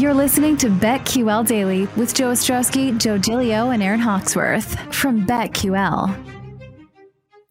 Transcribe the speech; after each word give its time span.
You're 0.00 0.14
listening 0.14 0.56
to 0.56 0.68
BetQL 0.70 1.46
Daily 1.46 1.84
with 1.94 2.14
Joe 2.14 2.32
Ostrowski, 2.32 2.96
Joe 2.96 3.18
Gilio, 3.18 3.74
and 3.74 3.82
Aaron 3.82 4.00
Hawksworth 4.00 4.80
from 4.94 5.26
BetQL. 5.26 6.16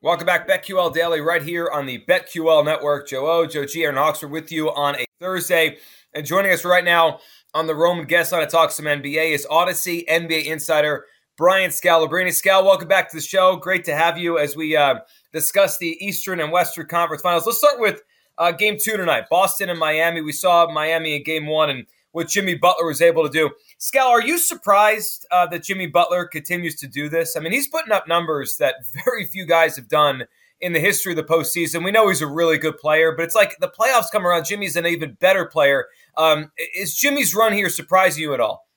Welcome 0.01 0.25
back, 0.25 0.47
BetQL 0.47 0.91
Daily, 0.91 1.21
right 1.21 1.43
here 1.43 1.69
on 1.71 1.85
the 1.85 2.03
BetQL 2.09 2.65
Network. 2.65 3.07
Joe 3.07 3.29
O, 3.29 3.45
Joe 3.45 3.67
G, 3.67 3.83
Aaron 3.83 3.97
Hawksworth 3.97 4.31
with 4.31 4.51
you 4.51 4.71
on 4.71 4.95
a 4.95 5.05
Thursday. 5.19 5.77
And 6.15 6.25
joining 6.25 6.51
us 6.51 6.65
right 6.65 6.83
now 6.83 7.19
on 7.53 7.67
the 7.67 7.75
Roman 7.75 8.07
guest 8.07 8.31
line 8.31 8.41
to 8.41 8.47
talk 8.47 8.71
some 8.71 8.85
NBA 8.85 9.35
is 9.35 9.45
Odyssey 9.47 10.03
NBA 10.09 10.45
insider 10.45 11.05
Brian 11.37 11.69
Scalabrine. 11.69 12.29
Scal, 12.29 12.65
welcome 12.65 12.87
back 12.87 13.11
to 13.11 13.15
the 13.15 13.21
show. 13.21 13.57
Great 13.57 13.83
to 13.83 13.95
have 13.95 14.17
you 14.17 14.39
as 14.39 14.55
we 14.55 14.75
uh, 14.75 14.95
discuss 15.31 15.77
the 15.77 16.03
Eastern 16.03 16.39
and 16.39 16.51
Western 16.51 16.87
Conference 16.87 17.21
Finals. 17.21 17.45
Let's 17.45 17.59
start 17.59 17.79
with 17.79 18.01
uh, 18.39 18.53
Game 18.53 18.77
Two 18.81 18.97
tonight, 18.97 19.25
Boston 19.29 19.69
and 19.69 19.77
Miami. 19.77 20.21
We 20.21 20.31
saw 20.31 20.65
Miami 20.71 21.15
in 21.15 21.23
Game 21.23 21.45
One 21.45 21.69
and 21.69 21.85
what 22.19 22.27
Jimmy 22.27 22.55
Butler 22.55 22.85
was 22.85 23.01
able 23.01 23.23
to 23.23 23.29
do. 23.29 23.51
Scal, 23.79 24.07
are 24.07 24.21
you 24.21 24.37
surprised 24.37 25.25
uh, 25.31 25.47
that 25.47 25.63
Jimmy 25.63 25.87
Butler 25.87 26.25
continues 26.25 26.75
to 26.75 26.87
do 26.87 27.07
this? 27.07 27.37
I 27.37 27.39
mean, 27.39 27.53
he's 27.53 27.69
putting 27.69 27.93
up 27.93 28.09
numbers 28.09 28.57
that 28.57 28.75
very 29.05 29.25
few 29.25 29.45
guys 29.45 29.77
have 29.77 29.87
done 29.87 30.25
in 30.59 30.73
the 30.73 30.81
history 30.81 31.13
of 31.13 31.15
the 31.15 31.23
postseason. 31.23 31.85
We 31.85 31.91
know 31.91 32.09
he's 32.09 32.21
a 32.21 32.27
really 32.27 32.57
good 32.57 32.77
player, 32.77 33.13
but 33.15 33.23
it's 33.23 33.35
like 33.35 33.55
the 33.61 33.69
playoffs 33.69 34.11
come 34.11 34.27
around. 34.27 34.43
Jimmy's 34.43 34.75
an 34.75 34.85
even 34.85 35.13
better 35.21 35.45
player. 35.45 35.85
Um, 36.17 36.51
is 36.75 36.93
Jimmy's 36.93 37.33
run 37.33 37.53
here 37.53 37.69
surprising 37.69 38.21
you 38.21 38.33
at 38.33 38.41
all? 38.41 38.67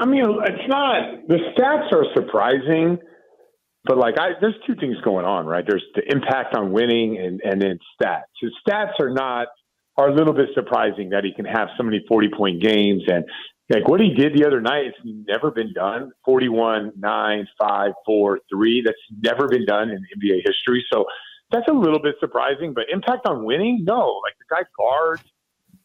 I 0.00 0.06
mean, 0.06 0.24
it's 0.24 0.68
not. 0.68 1.28
The 1.28 1.38
stats 1.56 1.92
are 1.92 2.04
surprising, 2.16 2.98
but 3.84 3.96
like, 3.96 4.18
I, 4.18 4.30
there's 4.40 4.56
two 4.66 4.74
things 4.74 4.96
going 5.04 5.24
on, 5.24 5.46
right? 5.46 5.64
There's 5.64 5.84
the 5.94 6.02
impact 6.12 6.56
on 6.56 6.72
winning, 6.72 7.16
and 7.18 7.40
and 7.44 7.62
then 7.62 7.78
stats. 7.94 8.24
His 8.42 8.50
stats 8.68 8.98
are 9.00 9.10
not 9.10 9.46
are 9.96 10.08
a 10.08 10.14
little 10.14 10.34
bit 10.34 10.48
surprising 10.54 11.10
that 11.10 11.24
he 11.24 11.32
can 11.32 11.44
have 11.44 11.68
so 11.76 11.82
many 11.82 12.04
40 12.08 12.28
point 12.36 12.62
games 12.62 13.02
and 13.08 13.24
like 13.68 13.88
what 13.88 14.00
he 14.00 14.14
did 14.14 14.32
the 14.34 14.46
other 14.46 14.60
night, 14.60 14.86
it's 14.86 14.98
never 15.04 15.50
been 15.50 15.72
done. 15.72 16.12
41, 16.24 16.92
9, 16.96 17.48
5, 17.58 17.92
4, 18.04 18.40
3. 18.48 18.82
That's 18.84 18.96
never 19.20 19.48
been 19.48 19.66
done 19.66 19.90
in 19.90 19.96
NBA 19.96 20.42
history. 20.44 20.84
So 20.92 21.04
that's 21.50 21.66
a 21.68 21.72
little 21.72 22.00
bit 22.00 22.14
surprising, 22.20 22.74
but 22.74 22.84
impact 22.92 23.26
on 23.26 23.44
winning? 23.44 23.84
No. 23.84 24.20
Like 24.22 24.34
the 24.38 24.54
guy 24.54 24.62
guards, 24.78 25.22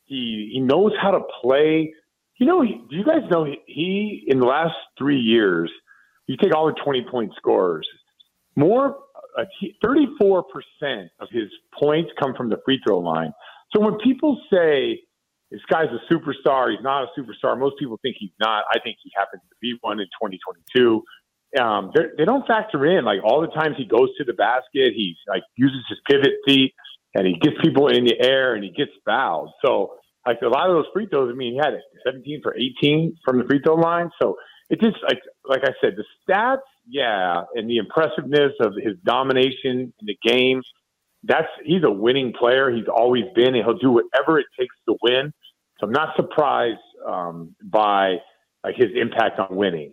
he 0.05 0.51
he 0.53 0.59
knows 0.59 0.91
how 1.01 1.11
to 1.11 1.21
play. 1.41 1.93
You 2.37 2.45
know, 2.45 2.63
do 2.63 2.95
you 2.95 3.03
guys 3.03 3.21
know 3.31 3.45
he, 3.65 4.25
in 4.27 4.39
the 4.39 4.45
last 4.45 4.75
three 4.97 5.19
years, 5.19 5.71
you 6.27 6.37
take 6.37 6.55
all 6.55 6.67
the 6.67 6.79
20 6.83 7.05
point 7.09 7.31
scorers, 7.35 7.87
more, 8.55 8.97
uh, 9.37 9.43
34% 9.83 10.43
of 11.19 11.27
his 11.31 11.49
points 11.79 12.11
come 12.19 12.33
from 12.35 12.49
the 12.49 12.57
free 12.65 12.79
throw 12.85 12.99
line. 12.99 13.31
So 13.73 13.79
when 13.79 13.97
people 13.99 14.39
say 14.51 15.01
this 15.49 15.61
guy's 15.69 15.87
a 15.87 16.13
superstar, 16.13 16.71
he's 16.71 16.83
not 16.83 17.03
a 17.03 17.19
superstar. 17.19 17.57
Most 17.59 17.77
people 17.77 17.99
think 18.01 18.15
he's 18.19 18.31
not. 18.39 18.63
I 18.69 18.79
think 18.79 18.97
he 19.03 19.11
happens 19.15 19.41
to 19.49 19.55
be 19.61 19.77
one 19.81 19.99
in 19.99 20.07
2022. 20.21 21.03
Um, 21.59 21.91
they 22.17 22.23
don't 22.23 22.47
factor 22.47 22.85
in 22.85 23.03
like 23.03 23.19
all 23.23 23.41
the 23.41 23.47
times 23.47 23.75
he 23.77 23.85
goes 23.85 24.09
to 24.17 24.23
the 24.23 24.33
basket, 24.33 24.93
he 24.95 25.17
like 25.27 25.43
uses 25.57 25.83
his 25.89 25.99
pivot 26.09 26.31
feet 26.47 26.73
and 27.13 27.27
he 27.27 27.33
gets 27.33 27.57
people 27.61 27.87
in 27.87 28.05
the 28.05 28.15
air 28.21 28.55
and 28.55 28.63
he 28.63 28.71
gets 28.71 28.91
fouled. 29.05 29.51
So 29.63 29.95
like 30.25 30.37
a 30.41 30.47
lot 30.47 30.69
of 30.69 30.77
those 30.77 30.85
free 30.93 31.07
throws, 31.07 31.29
I 31.29 31.35
mean, 31.35 31.53
he 31.53 31.57
had 31.57 31.73
17 32.05 32.39
for 32.41 32.55
18 32.55 33.17
from 33.25 33.39
the 33.39 33.43
free 33.43 33.59
throw 33.61 33.75
line. 33.75 34.09
So 34.21 34.37
it 34.69 34.79
just 34.79 34.95
like 35.03 35.19
like 35.45 35.63
I 35.63 35.73
said, 35.81 35.97
the 35.97 36.05
stats, 36.23 36.59
yeah, 36.87 37.43
and 37.55 37.69
the 37.69 37.77
impressiveness 37.77 38.53
of 38.61 38.73
his 38.75 38.95
domination 39.03 39.93
in 39.99 40.05
the 40.05 40.17
game 40.23 40.61
that's 41.23 41.47
he's 41.63 41.83
a 41.83 41.91
winning 41.91 42.33
player. 42.37 42.71
He's 42.71 42.87
always 42.87 43.25
been, 43.35 43.55
and 43.55 43.63
he'll 43.63 43.77
do 43.77 43.91
whatever 43.91 44.39
it 44.39 44.47
takes 44.59 44.75
to 44.87 44.95
win. 45.01 45.33
So 45.79 45.87
I'm 45.87 45.93
not 45.93 46.15
surprised 46.15 46.79
um, 47.07 47.55
by 47.63 48.17
like 48.63 48.75
his 48.75 48.89
impact 48.95 49.39
on 49.39 49.55
winning. 49.55 49.91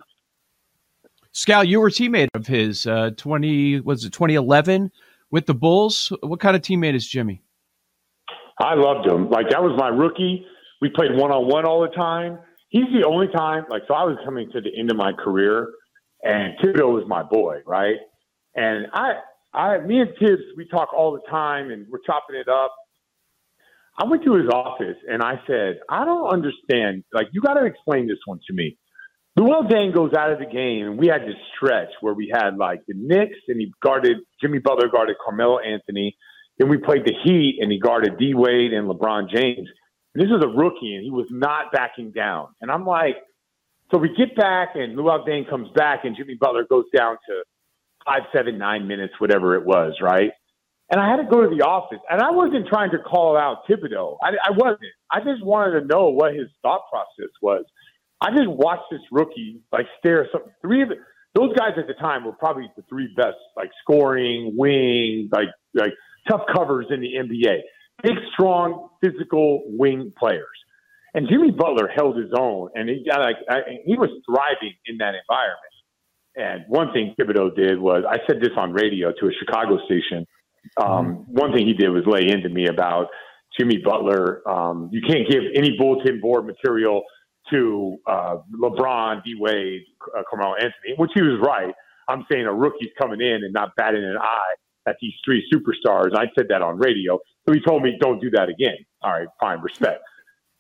Scal, 1.34 1.66
you 1.66 1.80
were 1.80 1.88
a 1.88 1.90
teammate 1.90 2.28
of 2.34 2.46
his. 2.46 2.86
Uh, 2.86 3.10
Twenty 3.16 3.80
was 3.80 4.04
it 4.04 4.12
2011 4.12 4.90
with 5.30 5.46
the 5.46 5.54
Bulls? 5.54 6.12
What 6.22 6.40
kind 6.40 6.56
of 6.56 6.62
teammate 6.62 6.94
is 6.94 7.06
Jimmy? 7.06 7.42
I 8.60 8.74
loved 8.74 9.06
him. 9.06 9.30
Like 9.30 9.50
that 9.50 9.62
was 9.62 9.78
my 9.78 9.88
rookie. 9.88 10.44
We 10.80 10.90
played 10.90 11.12
one 11.14 11.30
on 11.30 11.48
one 11.48 11.64
all 11.64 11.80
the 11.82 11.94
time. 11.94 12.38
He's 12.70 12.86
the 12.92 13.06
only 13.06 13.28
time. 13.28 13.64
Like 13.70 13.82
so, 13.86 13.94
I 13.94 14.04
was 14.04 14.16
coming 14.24 14.50
to 14.52 14.60
the 14.60 14.70
end 14.78 14.90
of 14.90 14.96
my 14.96 15.12
career, 15.12 15.68
and 16.22 16.58
Thibodeau 16.58 16.92
was 16.92 17.04
my 17.06 17.22
boy, 17.22 17.60
right? 17.66 17.96
And 18.54 18.86
I 18.92 19.14
I, 19.58 19.78
me 19.78 20.00
and 20.00 20.10
Thibs, 20.20 20.42
we 20.56 20.68
talk 20.68 20.94
all 20.94 21.12
the 21.12 21.28
time, 21.28 21.72
and 21.72 21.86
we're 21.90 21.98
chopping 22.06 22.36
it 22.36 22.48
up. 22.48 22.72
I 24.00 24.06
went 24.06 24.22
to 24.22 24.34
his 24.34 24.48
office 24.48 24.96
and 25.10 25.20
I 25.20 25.40
said, 25.48 25.80
I 25.90 26.04
don't 26.04 26.28
understand. 26.28 27.02
Like, 27.12 27.26
you 27.32 27.40
got 27.40 27.54
to 27.54 27.64
explain 27.64 28.06
this 28.06 28.18
one 28.26 28.38
to 28.46 28.54
me. 28.54 28.78
Luol 29.36 29.68
Deng 29.68 29.92
goes 29.92 30.12
out 30.16 30.30
of 30.30 30.38
the 30.38 30.46
game, 30.46 30.86
and 30.86 30.98
we 30.98 31.08
had 31.08 31.22
this 31.22 31.36
stretch 31.56 31.88
where 32.00 32.14
we 32.14 32.32
had 32.32 32.56
like 32.56 32.82
the 32.86 32.94
Knicks, 32.96 33.38
and 33.48 33.60
he 33.60 33.72
guarded 33.82 34.18
Jimmy 34.40 34.58
Butler 34.58 34.88
guarded 34.88 35.16
Carmelo 35.24 35.58
Anthony. 35.58 36.16
Then 36.58 36.68
we 36.68 36.76
played 36.76 37.04
the 37.04 37.14
Heat, 37.24 37.58
and 37.60 37.70
he 37.70 37.80
guarded 37.80 38.18
D 38.18 38.34
Wade 38.34 38.72
and 38.72 38.88
LeBron 38.88 39.28
James. 39.28 39.68
And 40.14 40.24
this 40.24 40.28
is 40.28 40.42
a 40.42 40.48
rookie, 40.48 40.94
and 40.94 41.04
he 41.04 41.10
was 41.10 41.26
not 41.30 41.72
backing 41.72 42.12
down. 42.12 42.48
And 42.60 42.70
I'm 42.70 42.86
like, 42.86 43.16
so 43.92 43.98
we 43.98 44.14
get 44.16 44.36
back, 44.36 44.70
and 44.74 44.96
Luol 44.96 45.26
Deng 45.26 45.48
comes 45.48 45.68
back, 45.74 46.04
and 46.04 46.16
Jimmy 46.16 46.36
Butler 46.40 46.64
goes 46.68 46.84
down 46.94 47.16
to 47.28 47.42
five, 48.08 48.22
seven, 48.34 48.58
nine 48.58 48.88
minutes, 48.88 49.14
whatever 49.18 49.54
it 49.54 49.64
was, 49.64 49.94
right? 50.00 50.30
And 50.90 51.00
I 51.00 51.10
had 51.10 51.16
to 51.16 51.28
go 51.30 51.42
to 51.42 51.54
the 51.54 51.64
office, 51.64 51.98
and 52.08 52.22
I 52.22 52.30
wasn't 52.30 52.66
trying 52.66 52.90
to 52.92 52.98
call 52.98 53.36
out 53.36 53.68
Thibodeau. 53.68 54.16
I, 54.22 54.30
I 54.42 54.50
wasn't. 54.52 54.80
I 55.12 55.20
just 55.20 55.44
wanted 55.44 55.80
to 55.80 55.86
know 55.86 56.08
what 56.08 56.34
his 56.34 56.48
thought 56.62 56.82
process 56.90 57.30
was. 57.42 57.64
I 58.22 58.30
just 58.30 58.48
watched 58.48 58.90
this 58.90 59.02
rookie 59.12 59.60
like 59.70 59.86
stare. 59.98 60.26
Some 60.32 60.42
three 60.62 60.82
of 60.82 60.88
those 61.34 61.54
guys 61.56 61.72
at 61.76 61.86
the 61.86 61.94
time 61.94 62.24
were 62.24 62.32
probably 62.32 62.70
the 62.76 62.82
three 62.88 63.12
best, 63.16 63.36
like 63.54 63.70
scoring, 63.82 64.54
wing, 64.56 65.28
like 65.30 65.48
like 65.74 65.92
tough 66.28 66.42
covers 66.52 66.86
in 66.90 67.00
the 67.00 67.14
NBA. 67.18 67.60
Big, 68.02 68.16
strong, 68.32 68.88
physical 69.02 69.64
wing 69.66 70.12
players. 70.18 70.46
And 71.14 71.28
Jimmy 71.28 71.50
Butler 71.50 71.88
held 71.88 72.16
his 72.16 72.30
own, 72.36 72.70
and 72.74 72.88
he 72.88 73.04
got 73.08 73.20
like 73.20 73.36
I, 73.50 73.60
he 73.84 73.96
was 73.96 74.10
thriving 74.24 74.74
in 74.86 74.98
that 74.98 75.14
environment. 75.14 75.67
And 76.38 76.64
one 76.68 76.92
thing 76.92 77.14
Thibodeau 77.20 77.54
did 77.56 77.80
was, 77.80 78.04
I 78.08 78.18
said 78.26 78.40
this 78.40 78.52
on 78.56 78.72
radio 78.72 79.10
to 79.10 79.26
a 79.26 79.30
Chicago 79.40 79.78
station. 79.86 80.24
Um, 80.80 80.86
mm-hmm. 80.86 81.32
One 81.32 81.52
thing 81.52 81.66
he 81.66 81.74
did 81.74 81.90
was 81.90 82.04
lay 82.06 82.28
into 82.28 82.48
me 82.48 82.68
about 82.68 83.08
Jimmy 83.58 83.78
Butler. 83.84 84.48
Um, 84.48 84.88
you 84.92 85.02
can't 85.02 85.28
give 85.28 85.42
any 85.54 85.76
bulletin 85.76 86.20
board 86.20 86.46
material 86.46 87.02
to 87.50 87.96
uh, 88.06 88.36
LeBron, 88.62 89.24
D 89.24 89.34
Wade, 89.38 89.82
uh, 90.16 90.22
Carmelo 90.30 90.54
Anthony, 90.54 90.94
which 90.96 91.10
he 91.14 91.22
was 91.22 91.40
right. 91.44 91.74
I'm 92.08 92.24
saying 92.30 92.46
a 92.46 92.54
rookie's 92.54 92.90
coming 93.00 93.20
in 93.20 93.42
and 93.42 93.52
not 93.52 93.70
batting 93.76 94.04
an 94.04 94.16
eye 94.20 94.54
at 94.88 94.96
these 95.00 95.14
three 95.24 95.44
superstars. 95.52 96.14
I 96.14 96.26
said 96.36 96.46
that 96.50 96.62
on 96.62 96.78
radio. 96.78 97.18
So 97.46 97.54
he 97.54 97.60
told 97.60 97.82
me, 97.82 97.96
don't 98.00 98.20
do 98.20 98.30
that 98.30 98.48
again. 98.48 98.76
All 99.02 99.12
right, 99.12 99.28
fine, 99.40 99.60
respect. 99.60 100.02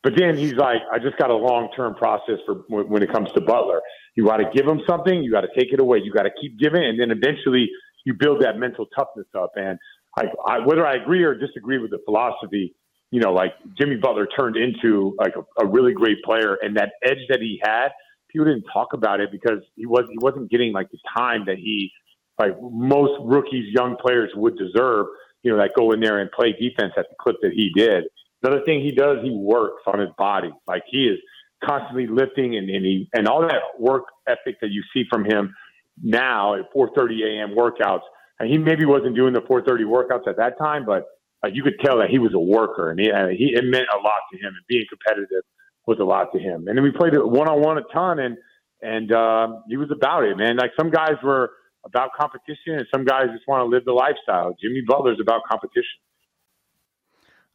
But 0.02 0.12
then 0.16 0.36
he's 0.36 0.54
like, 0.54 0.80
I 0.92 0.98
just 0.98 1.18
got 1.18 1.30
a 1.30 1.36
long 1.36 1.70
term 1.74 1.94
process 1.94 2.38
for 2.46 2.64
when 2.68 3.02
it 3.02 3.12
comes 3.12 3.30
to 3.32 3.40
Butler. 3.40 3.80
You 4.14 4.24
got 4.24 4.38
to 4.38 4.50
give 4.54 4.66
him 4.66 4.80
something, 4.88 5.22
you 5.22 5.30
got 5.32 5.42
to 5.42 5.48
take 5.58 5.72
it 5.72 5.80
away, 5.80 6.00
you 6.02 6.12
got 6.12 6.22
to 6.22 6.30
keep 6.40 6.58
giving, 6.58 6.84
and 6.84 7.00
then 7.00 7.10
eventually 7.10 7.68
you 8.04 8.14
build 8.14 8.42
that 8.42 8.58
mental 8.58 8.86
toughness 8.96 9.26
up. 9.36 9.52
And 9.56 9.78
I, 10.16 10.24
I, 10.46 10.58
whether 10.66 10.86
I 10.86 10.96
agree 10.96 11.22
or 11.24 11.34
disagree 11.34 11.78
with 11.78 11.90
the 11.90 11.98
philosophy, 12.04 12.74
you 13.10 13.20
know, 13.20 13.32
like 13.32 13.54
Jimmy 13.78 13.96
Butler 13.96 14.26
turned 14.26 14.56
into 14.56 15.16
like 15.18 15.34
a, 15.36 15.64
a 15.64 15.66
really 15.66 15.92
great 15.92 16.22
player, 16.24 16.56
and 16.62 16.76
that 16.76 16.92
edge 17.02 17.18
that 17.28 17.40
he 17.40 17.60
had, 17.62 17.88
people 18.28 18.46
didn't 18.46 18.64
talk 18.72 18.92
about 18.92 19.20
it 19.20 19.30
because 19.32 19.62
he 19.76 19.86
was 19.86 20.04
he 20.10 20.18
wasn't 20.20 20.50
getting 20.50 20.72
like 20.72 20.90
the 20.90 20.98
time 21.16 21.44
that 21.46 21.56
he 21.56 21.90
like 22.38 22.52
most 22.60 23.12
rookies, 23.24 23.66
young 23.74 23.96
players 24.00 24.30
would 24.36 24.56
deserve. 24.56 25.06
you 25.42 25.50
know, 25.52 25.58
that 25.58 25.70
go 25.76 25.92
in 25.92 26.00
there 26.00 26.18
and 26.18 26.30
play 26.32 26.52
defense 26.52 26.92
at 26.96 27.06
the 27.08 27.16
clip 27.20 27.36
that 27.42 27.52
he 27.52 27.70
did. 27.74 28.04
Another 28.42 28.62
thing 28.64 28.80
he 28.80 28.92
does, 28.92 29.18
he 29.22 29.30
works 29.30 29.82
on 29.86 29.98
his 29.98 30.10
body. 30.16 30.52
Like 30.66 30.82
he 30.88 31.06
is 31.06 31.18
constantly 31.64 32.06
lifting 32.06 32.56
and, 32.56 32.70
and 32.70 32.84
he 32.84 33.08
and 33.12 33.26
all 33.26 33.42
that 33.42 33.62
work 33.78 34.04
ethic 34.28 34.60
that 34.60 34.70
you 34.70 34.82
see 34.94 35.04
from 35.10 35.24
him 35.24 35.54
now 36.02 36.54
at 36.54 36.72
4:30 36.74 37.24
a.m. 37.24 37.56
workouts. 37.56 38.02
And 38.38 38.48
he 38.48 38.56
maybe 38.56 38.84
wasn't 38.84 39.16
doing 39.16 39.32
the 39.32 39.40
4:30 39.40 39.84
workouts 39.84 40.28
at 40.28 40.36
that 40.36 40.58
time, 40.58 40.84
but 40.86 41.04
uh, 41.44 41.48
you 41.52 41.62
could 41.62 41.78
tell 41.84 41.98
that 41.98 42.10
he 42.10 42.18
was 42.18 42.32
a 42.34 42.38
worker 42.38 42.90
and 42.90 43.00
he, 43.00 43.10
uh, 43.10 43.28
he 43.28 43.52
it 43.54 43.64
meant 43.64 43.86
a 43.92 43.98
lot 43.98 44.22
to 44.32 44.38
him. 44.38 44.54
And 44.54 44.66
being 44.68 44.84
competitive 44.88 45.42
was 45.86 45.98
a 46.00 46.04
lot 46.04 46.32
to 46.32 46.38
him. 46.38 46.68
And 46.68 46.76
then 46.76 46.84
we 46.84 46.92
played 46.92 47.14
one 47.16 47.48
on 47.48 47.60
one 47.60 47.78
a 47.78 47.82
ton, 47.92 48.20
and 48.20 48.36
and 48.82 49.10
uh, 49.10 49.48
he 49.68 49.76
was 49.76 49.90
about 49.90 50.24
it, 50.24 50.36
man. 50.36 50.56
Like 50.56 50.70
some 50.78 50.90
guys 50.90 51.16
were 51.24 51.50
about 51.84 52.10
competition, 52.18 52.74
and 52.74 52.86
some 52.92 53.04
guys 53.04 53.26
just 53.34 53.48
want 53.48 53.62
to 53.62 53.64
live 53.64 53.84
the 53.84 53.92
lifestyle. 53.92 54.54
Jimmy 54.62 54.82
Butler's 54.86 55.18
about 55.20 55.42
competition. 55.50 55.98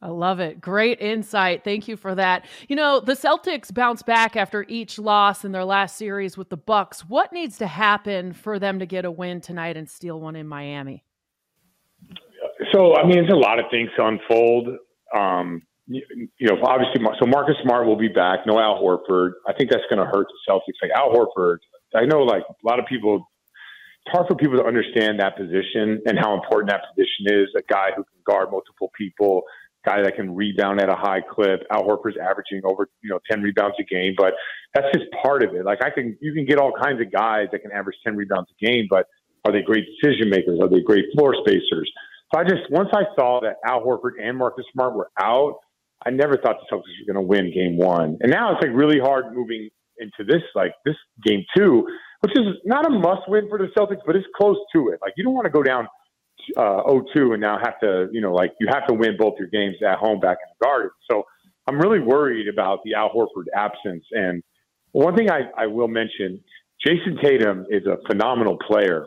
I 0.04 0.08
love 0.08 0.38
it. 0.38 0.60
Great 0.60 1.00
insight. 1.00 1.64
Thank 1.64 1.88
you 1.88 1.96
for 1.96 2.14
that. 2.14 2.44
You 2.68 2.76
know, 2.76 3.00
the 3.00 3.14
Celtics 3.14 3.72
bounce 3.72 4.02
back 4.02 4.36
after 4.36 4.66
each 4.68 4.98
loss 4.98 5.46
in 5.46 5.52
their 5.52 5.64
last 5.64 5.96
series 5.96 6.36
with 6.36 6.50
the 6.50 6.58
Bucks. 6.58 7.08
What 7.08 7.32
needs 7.32 7.56
to 7.58 7.66
happen 7.66 8.34
for 8.34 8.58
them 8.58 8.80
to 8.80 8.86
get 8.86 9.06
a 9.06 9.10
win 9.10 9.40
tonight 9.40 9.78
and 9.78 9.88
steal 9.88 10.20
one 10.20 10.36
in 10.36 10.46
Miami? 10.46 11.04
So, 12.70 12.94
I 12.96 13.06
mean, 13.06 13.16
there's 13.16 13.32
a 13.32 13.34
lot 13.34 13.58
of 13.58 13.64
things 13.70 13.88
to 13.96 14.04
unfold. 14.04 14.68
Um, 15.16 15.62
you, 15.86 16.02
you 16.38 16.48
know, 16.48 16.58
obviously, 16.62 17.02
so 17.18 17.26
Marcus 17.26 17.54
Smart 17.62 17.86
will 17.86 17.96
be 17.96 18.08
back. 18.08 18.40
No 18.46 18.58
Al 18.60 18.82
Horford. 18.82 19.30
I 19.48 19.54
think 19.54 19.70
that's 19.70 19.84
going 19.88 20.00
to 20.00 20.06
hurt 20.06 20.26
the 20.28 20.52
Celtics. 20.52 20.82
Like 20.82 20.90
Al 20.94 21.14
Horford, 21.14 21.58
I 21.94 22.04
know, 22.04 22.20
like 22.24 22.42
a 22.42 22.68
lot 22.68 22.78
of 22.78 22.84
people. 22.84 23.26
It's 24.04 24.12
hard 24.12 24.26
for 24.28 24.36
people 24.36 24.58
to 24.58 24.66
understand 24.66 25.18
that 25.20 25.34
position 25.34 26.02
and 26.04 26.18
how 26.18 26.34
important 26.34 26.70
that 26.70 26.82
position 26.94 27.40
is. 27.42 27.48
A 27.56 27.62
guy 27.72 27.88
who 27.96 28.04
can 28.04 28.20
guard 28.26 28.50
multiple 28.50 28.90
people, 28.98 29.44
guy 29.84 30.02
that 30.02 30.16
can 30.16 30.34
rebound 30.34 30.80
at 30.80 30.88
a 30.88 30.94
high 30.94 31.20
clip. 31.20 31.62
Al 31.70 31.84
Horford's 31.84 32.16
averaging 32.16 32.62
over, 32.64 32.88
you 33.02 33.10
know, 33.10 33.18
10 33.30 33.42
rebounds 33.42 33.76
a 33.78 33.84
game, 33.84 34.14
but 34.16 34.32
that's 34.74 34.86
just 34.94 35.06
part 35.22 35.42
of 35.42 35.54
it. 35.54 35.64
Like 35.64 35.82
I 35.84 35.90
can, 35.90 36.16
you 36.20 36.32
can 36.32 36.46
get 36.46 36.58
all 36.58 36.72
kinds 36.72 37.00
of 37.00 37.12
guys 37.12 37.48
that 37.52 37.60
can 37.60 37.72
average 37.72 37.96
10 38.04 38.16
rebounds 38.16 38.48
a 38.50 38.64
game, 38.64 38.86
but 38.88 39.06
are 39.44 39.52
they 39.52 39.62
great 39.62 39.84
decision 40.00 40.30
makers? 40.30 40.58
Are 40.62 40.68
they 40.68 40.80
great 40.80 41.04
floor 41.14 41.34
spacers? 41.46 41.90
So 42.32 42.40
I 42.40 42.44
just, 42.44 42.70
once 42.70 42.88
I 42.92 43.02
saw 43.14 43.40
that 43.42 43.56
Al 43.66 43.84
Horford 43.84 44.20
and 44.22 44.38
Marcus 44.38 44.64
Smart 44.72 44.94
were 44.94 45.10
out, 45.20 45.58
I 46.06 46.10
never 46.10 46.36
thought 46.36 46.56
the 46.60 46.74
Celtics 46.74 47.06
were 47.06 47.12
going 47.12 47.22
to 47.22 47.28
win 47.28 47.52
game 47.52 47.76
one. 47.76 48.18
And 48.20 48.30
now 48.30 48.52
it's 48.52 48.62
like 48.62 48.74
really 48.74 48.98
hard 48.98 49.34
moving 49.34 49.68
into 49.98 50.24
this, 50.26 50.42
like 50.54 50.72
this 50.84 50.96
game 51.24 51.44
two, 51.56 51.86
which 52.20 52.32
is 52.32 52.56
not 52.64 52.86
a 52.86 52.90
must 52.90 53.28
win 53.28 53.48
for 53.48 53.58
the 53.58 53.68
Celtics, 53.78 54.00
but 54.06 54.16
it's 54.16 54.26
close 54.36 54.56
to 54.74 54.88
it. 54.88 54.98
Like 55.02 55.12
you 55.16 55.24
don't 55.24 55.34
want 55.34 55.46
to 55.46 55.50
go 55.50 55.62
down 55.62 55.86
uh, 56.56 56.82
0-2 56.84 57.32
and 57.32 57.40
now 57.40 57.58
have 57.62 57.78
to, 57.80 58.08
you 58.12 58.20
know, 58.20 58.32
like 58.32 58.52
you 58.60 58.66
have 58.70 58.86
to 58.88 58.94
win 58.94 59.16
both 59.18 59.34
your 59.38 59.48
games 59.48 59.76
at 59.86 59.98
home 59.98 60.20
back 60.20 60.38
in 60.42 60.54
the 60.58 60.64
Garden. 60.64 60.90
So 61.10 61.24
I'm 61.66 61.78
really 61.78 62.00
worried 62.00 62.48
about 62.48 62.80
the 62.84 62.94
Al 62.94 63.10
Horford 63.10 63.46
absence. 63.54 64.04
And 64.12 64.42
one 64.92 65.16
thing 65.16 65.30
I, 65.30 65.42
I 65.56 65.66
will 65.66 65.88
mention, 65.88 66.40
Jayson 66.86 67.18
Tatum 67.22 67.66
is 67.70 67.86
a 67.86 67.96
phenomenal 68.06 68.58
player, 68.58 69.06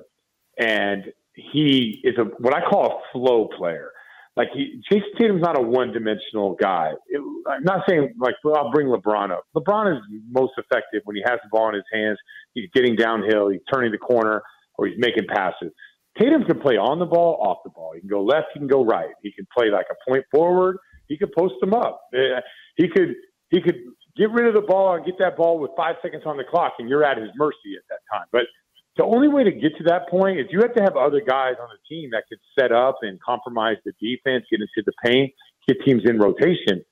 and 0.57 1.03
he 1.33 2.01
is 2.03 2.15
a 2.17 2.23
what 2.39 2.55
I 2.55 2.61
call 2.61 2.85
a 2.85 2.99
flow 3.13 3.47
player. 3.57 3.91
Like 4.35 4.49
he, 4.53 4.81
Jayson 4.91 5.17
Tatum's 5.19 5.41
not 5.41 5.57
a 5.57 5.61
one-dimensional 5.61 6.57
guy. 6.59 6.91
It, 7.07 7.21
I'm 7.47 7.63
not 7.63 7.83
saying 7.87 8.15
like 8.19 8.35
well, 8.43 8.55
I'll 8.57 8.71
bring 8.71 8.87
LeBron 8.87 9.31
up. 9.31 9.43
LeBron 9.55 9.95
is 9.95 10.03
most 10.31 10.53
effective 10.57 11.01
when 11.05 11.15
he 11.15 11.21
has 11.25 11.39
the 11.43 11.49
ball 11.51 11.69
in 11.69 11.75
his 11.75 11.83
hands. 11.93 12.17
He's 12.53 12.69
getting 12.73 12.95
downhill. 12.95 13.49
He's 13.49 13.61
turning 13.71 13.91
the 13.91 13.97
corner, 13.97 14.41
or 14.77 14.87
he's 14.87 14.97
making 14.97 15.27
passes. 15.27 15.71
Tatum 16.19 16.43
can 16.43 16.59
play 16.59 16.77
on 16.77 16.99
the 16.99 17.05
ball, 17.05 17.37
off 17.41 17.59
the 17.63 17.69
ball. 17.69 17.93
He 17.93 17.99
can 17.99 18.09
go 18.09 18.23
left, 18.23 18.47
he 18.53 18.59
can 18.59 18.67
go 18.67 18.83
right. 18.83 19.13
He 19.21 19.31
can 19.31 19.47
play 19.55 19.69
like 19.69 19.85
a 19.91 20.09
point 20.09 20.25
forward. 20.31 20.77
He 21.07 21.17
could 21.17 21.31
post 21.31 21.55
them 21.61 21.73
up. 21.73 22.01
Uh, 22.13 22.41
he 22.75 22.87
could 22.87 23.15
he 23.49 23.61
could 23.61 23.75
get 24.17 24.31
rid 24.31 24.47
of 24.47 24.53
the 24.53 24.67
ball 24.67 24.95
and 24.95 25.05
get 25.05 25.17
that 25.19 25.37
ball 25.37 25.59
with 25.59 25.71
five 25.77 25.95
seconds 26.01 26.23
on 26.25 26.37
the 26.37 26.43
clock, 26.43 26.73
and 26.79 26.89
you're 26.89 27.03
at 27.03 27.17
his 27.17 27.29
mercy 27.35 27.77
at 27.77 27.83
that 27.89 27.99
time. 28.11 28.25
But 28.31 28.43
the 28.97 29.05
only 29.05 29.27
way 29.27 29.43
to 29.43 29.51
get 29.51 29.77
to 29.77 29.83
that 29.85 30.09
point 30.09 30.39
is 30.39 30.47
you 30.49 30.59
have 30.61 30.73
to 30.73 30.81
have 30.81 30.97
other 30.97 31.21
guys 31.21 31.53
on 31.61 31.69
the 31.69 31.95
team 31.95 32.09
that 32.11 32.23
could 32.27 32.39
set 32.59 32.71
up 32.71 32.97
and 33.03 33.21
compromise 33.21 33.77
the 33.85 33.93
defense, 34.01 34.45
get 34.49 34.59
into 34.59 34.83
the 34.85 34.93
paint, 35.05 35.33
get 35.67 35.77
teams 35.85 36.01
in 36.05 36.17
rotation. 36.17 36.83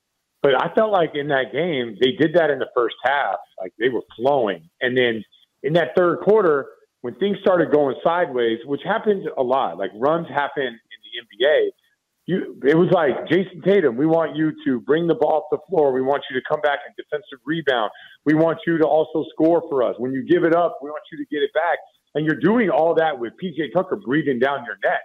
But 0.42 0.54
I 0.62 0.72
felt 0.74 0.92
like 0.92 1.10
in 1.14 1.28
that 1.28 1.52
game, 1.52 1.96
they 2.00 2.12
did 2.12 2.34
that 2.34 2.50
in 2.50 2.60
the 2.60 2.68
first 2.74 2.94
half. 3.02 3.36
Like 3.60 3.72
they 3.78 3.88
were 3.88 4.02
flowing. 4.16 4.70
And 4.80 4.96
then 4.96 5.24
in 5.64 5.72
that 5.72 5.96
third 5.96 6.20
quarter, 6.20 6.66
when 7.06 7.14
things 7.20 7.36
started 7.40 7.70
going 7.70 7.94
sideways, 8.02 8.58
which 8.66 8.80
happens 8.84 9.24
a 9.38 9.42
lot, 9.42 9.78
like 9.78 9.92
runs 9.94 10.26
happen 10.26 10.66
in 10.66 10.98
the 11.06 11.12
NBA, 11.22 11.68
you, 12.26 12.60
it 12.66 12.76
was 12.76 12.90
like 12.90 13.28
Jayson 13.30 13.62
Tatum. 13.62 13.96
We 13.96 14.06
want 14.06 14.34
you 14.34 14.50
to 14.66 14.80
bring 14.80 15.06
the 15.06 15.14
ball 15.14 15.44
off 15.44 15.44
the 15.52 15.58
floor. 15.70 15.92
We 15.92 16.02
want 16.02 16.24
you 16.28 16.34
to 16.34 16.42
come 16.50 16.60
back 16.62 16.80
and 16.84 16.96
defensive 16.96 17.38
rebound. 17.46 17.92
We 18.24 18.34
want 18.34 18.58
you 18.66 18.78
to 18.78 18.86
also 18.88 19.24
score 19.32 19.62
for 19.70 19.84
us. 19.84 19.94
When 19.98 20.10
you 20.10 20.26
give 20.26 20.42
it 20.42 20.52
up, 20.52 20.78
we 20.82 20.90
want 20.90 21.04
you 21.12 21.18
to 21.18 21.24
get 21.30 21.44
it 21.44 21.54
back. 21.54 21.78
And 22.16 22.26
you're 22.26 22.40
doing 22.40 22.70
all 22.70 22.92
that 22.96 23.16
with 23.16 23.34
PJ 23.40 23.72
Tucker 23.72 24.00
breathing 24.04 24.40
down 24.40 24.64
your 24.66 24.78
neck. 24.82 25.02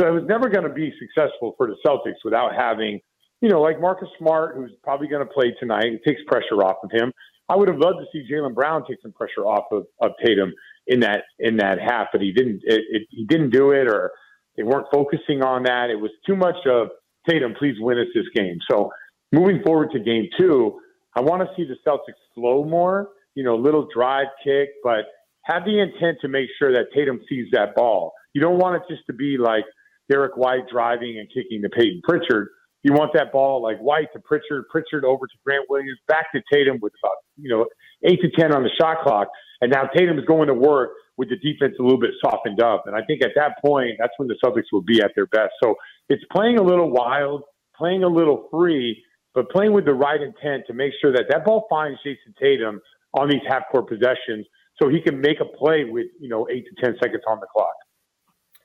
So 0.00 0.08
it 0.08 0.10
was 0.10 0.24
never 0.26 0.48
going 0.48 0.66
to 0.66 0.72
be 0.72 0.90
successful 0.98 1.52
for 1.58 1.66
the 1.66 1.76
Celtics 1.86 2.24
without 2.24 2.54
having, 2.56 2.98
you 3.42 3.50
know, 3.50 3.60
like 3.60 3.78
Marcus 3.78 4.08
Smart, 4.16 4.56
who's 4.56 4.70
probably 4.82 5.08
going 5.08 5.26
to 5.26 5.30
play 5.30 5.52
tonight. 5.60 5.84
It 5.84 6.00
takes 6.06 6.22
pressure 6.26 6.64
off 6.64 6.76
of 6.82 6.90
him. 6.90 7.12
I 7.50 7.56
would 7.56 7.68
have 7.68 7.78
loved 7.78 7.98
to 7.98 8.06
see 8.10 8.26
Jaylen 8.32 8.54
Brown 8.54 8.86
take 8.88 9.02
some 9.02 9.12
pressure 9.12 9.44
off 9.44 9.66
of, 9.70 9.84
of 10.00 10.12
Tatum 10.24 10.54
in 10.86 11.00
that 11.00 11.24
in 11.38 11.56
that 11.56 11.78
half, 11.80 12.08
but 12.12 12.20
he 12.20 12.32
didn't. 12.32 12.60
It, 12.64 12.82
it, 12.90 13.02
he 13.10 13.24
didn't 13.26 13.50
do 13.50 13.70
it, 13.70 13.86
or 13.88 14.12
they 14.56 14.62
weren't 14.62 14.86
focusing 14.92 15.42
on 15.42 15.64
that. 15.64 15.90
It 15.90 16.00
was 16.00 16.10
too 16.26 16.36
much 16.36 16.66
of 16.66 16.88
Tatum. 17.28 17.54
Please 17.58 17.76
win 17.78 17.98
us 17.98 18.06
this 18.14 18.26
game. 18.34 18.58
So 18.70 18.90
moving 19.30 19.62
forward 19.64 19.90
to 19.92 20.00
game 20.00 20.28
two, 20.38 20.78
I 21.16 21.20
want 21.20 21.42
to 21.42 21.48
see 21.56 21.66
the 21.66 21.76
Celtics 21.88 22.20
flow 22.34 22.64
more. 22.64 23.08
You 23.34 23.44
know, 23.44 23.56
little 23.56 23.88
drive 23.94 24.26
kick, 24.44 24.68
but 24.84 25.06
have 25.44 25.64
the 25.64 25.80
intent 25.80 26.18
to 26.20 26.28
make 26.28 26.48
sure 26.58 26.72
that 26.72 26.86
Tatum 26.94 27.20
sees 27.28 27.46
that 27.52 27.74
ball. 27.74 28.12
You 28.34 28.40
don't 28.40 28.58
want 28.58 28.76
it 28.76 28.82
just 28.92 29.06
to 29.06 29.12
be 29.12 29.36
like 29.38 29.64
Derrick 30.10 30.36
White 30.36 30.68
driving 30.70 31.18
and 31.18 31.28
kicking 31.28 31.62
to 31.62 31.68
Payton 31.68 32.02
Pritchard. 32.04 32.48
You 32.82 32.92
want 32.92 33.12
that 33.14 33.32
ball 33.32 33.62
like 33.62 33.78
White 33.78 34.08
to 34.12 34.20
Pritchard, 34.20 34.64
Pritchard 34.70 35.04
over 35.04 35.26
to 35.26 35.34
Grant 35.44 35.66
Williams, 35.70 35.98
back 36.08 36.32
to 36.32 36.42
Tatum 36.52 36.78
with 36.82 36.92
about 37.02 37.16
you 37.36 37.48
know 37.48 37.66
eight 38.04 38.20
to 38.22 38.30
ten 38.30 38.52
on 38.54 38.62
the 38.62 38.70
shot 38.80 38.98
clock, 39.02 39.28
and 39.60 39.70
now 39.70 39.84
Tatum 39.94 40.18
is 40.18 40.24
going 40.24 40.48
to 40.48 40.54
work 40.54 40.90
with 41.16 41.28
the 41.28 41.36
defense 41.36 41.74
a 41.78 41.82
little 41.82 42.00
bit 42.00 42.10
softened 42.24 42.62
up. 42.62 42.84
And 42.86 42.96
I 42.96 43.02
think 43.04 43.22
at 43.22 43.32
that 43.36 43.60
point, 43.64 43.92
that's 43.98 44.12
when 44.16 44.28
the 44.28 44.36
Celtics 44.44 44.72
will 44.72 44.82
be 44.82 45.02
at 45.02 45.12
their 45.14 45.26
best. 45.26 45.52
So 45.62 45.74
it's 46.08 46.22
playing 46.32 46.58
a 46.58 46.62
little 46.62 46.90
wild, 46.90 47.42
playing 47.76 48.02
a 48.02 48.08
little 48.08 48.48
free, 48.50 49.02
but 49.34 49.50
playing 49.50 49.72
with 49.72 49.84
the 49.84 49.94
right 49.94 50.20
intent 50.20 50.64
to 50.66 50.74
make 50.74 50.92
sure 51.00 51.12
that 51.12 51.24
that 51.30 51.44
ball 51.44 51.66
finds 51.68 51.98
Jayson 52.04 52.34
Tatum 52.40 52.80
on 53.14 53.28
these 53.28 53.42
half 53.46 53.64
court 53.70 53.88
possessions 53.88 54.46
so 54.80 54.88
he 54.88 55.00
can 55.00 55.20
make 55.20 55.38
a 55.40 55.44
play 55.44 55.84
with, 55.84 56.06
you 56.18 56.28
know, 56.28 56.48
eight 56.50 56.64
to 56.64 56.84
10 56.84 56.96
seconds 57.02 57.22
on 57.28 57.40
the 57.40 57.46
clock. 57.54 57.74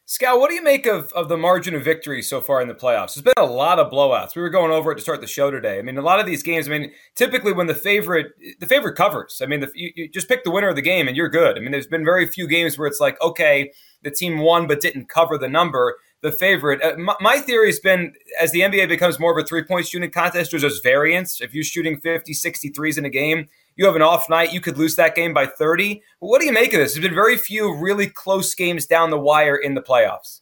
Scal, 0.07 0.39
what 0.39 0.49
do 0.49 0.55
you 0.55 0.63
make 0.63 0.85
of, 0.85 1.11
of 1.11 1.27
the 1.27 1.35
margin 1.35 1.75
of 1.75 1.83
victory 1.83 2.21
so 2.21 2.39
far 2.39 2.61
in 2.61 2.69
the 2.69 2.73
playoffs? 2.73 3.13
There's 3.13 3.23
been 3.23 3.33
a 3.35 3.45
lot 3.45 3.77
of 3.77 3.91
blowouts. 3.91 4.37
We 4.37 4.41
were 4.41 4.49
going 4.49 4.71
over 4.71 4.93
it 4.93 4.95
to 4.95 5.01
start 5.01 5.19
the 5.19 5.27
show 5.27 5.51
today. 5.51 5.79
I 5.79 5.81
mean, 5.81 5.97
a 5.97 6.01
lot 6.01 6.21
of 6.21 6.25
these 6.25 6.41
games. 6.41 6.65
I 6.65 6.71
mean, 6.71 6.93
typically 7.15 7.51
when 7.51 7.67
the 7.67 7.75
favorite 7.75 8.27
the 8.61 8.65
favorite 8.65 8.95
covers. 8.95 9.41
I 9.43 9.47
mean, 9.47 9.59
the, 9.59 9.71
you, 9.75 9.91
you 9.97 10.07
just 10.07 10.29
pick 10.29 10.45
the 10.45 10.49
winner 10.49 10.69
of 10.69 10.77
the 10.77 10.81
game 10.81 11.09
and 11.09 11.17
you're 11.17 11.27
good. 11.27 11.57
I 11.57 11.59
mean, 11.59 11.71
there's 11.71 11.87
been 11.87 12.05
very 12.05 12.25
few 12.25 12.47
games 12.47 12.77
where 12.77 12.87
it's 12.87 13.01
like, 13.01 13.21
okay, 13.21 13.73
the 14.03 14.09
team 14.09 14.39
won 14.39 14.65
but 14.65 14.79
didn't 14.79 15.09
cover 15.09 15.37
the 15.37 15.49
number. 15.49 15.97
The 16.21 16.31
favorite. 16.31 16.81
Uh, 16.81 16.95
my, 16.97 17.15
my, 17.19 17.37
theory 17.39 17.67
has 17.67 17.79
been 17.79 18.13
as 18.39 18.51
the 18.51 18.61
NBA 18.61 18.87
becomes 18.87 19.19
more 19.19 19.37
of 19.37 19.43
a 19.43 19.45
three 19.45 19.63
point 19.63 19.87
shooting 19.87 20.09
contest, 20.09 20.51
there's 20.51 20.63
just 20.63 20.83
variance. 20.83 21.41
If 21.41 21.53
you're 21.53 21.65
shooting 21.65 21.99
50, 21.99 22.33
60 22.33 22.69
threes 22.69 22.97
in 22.97 23.03
a 23.03 23.09
game, 23.09 23.49
you 23.77 23.85
have 23.85 23.95
an 23.95 24.01
off 24.01 24.29
night, 24.29 24.51
you 24.51 24.59
could 24.59 24.77
lose 24.77 24.95
that 24.95 25.15
game 25.15 25.33
by 25.33 25.45
30. 25.45 26.01
But 26.19 26.27
what 26.27 26.41
do 26.41 26.47
you 26.47 26.51
make 26.51 26.73
of 26.73 26.79
this? 26.79 26.93
There's 26.93 27.05
been 27.05 27.15
very 27.15 27.37
few 27.37 27.77
really 27.77 28.07
close 28.07 28.53
games 28.53 28.85
down 28.85 29.11
the 29.11 29.19
wire 29.19 29.55
in 29.55 29.75
the 29.75 29.81
playoffs. 29.81 30.41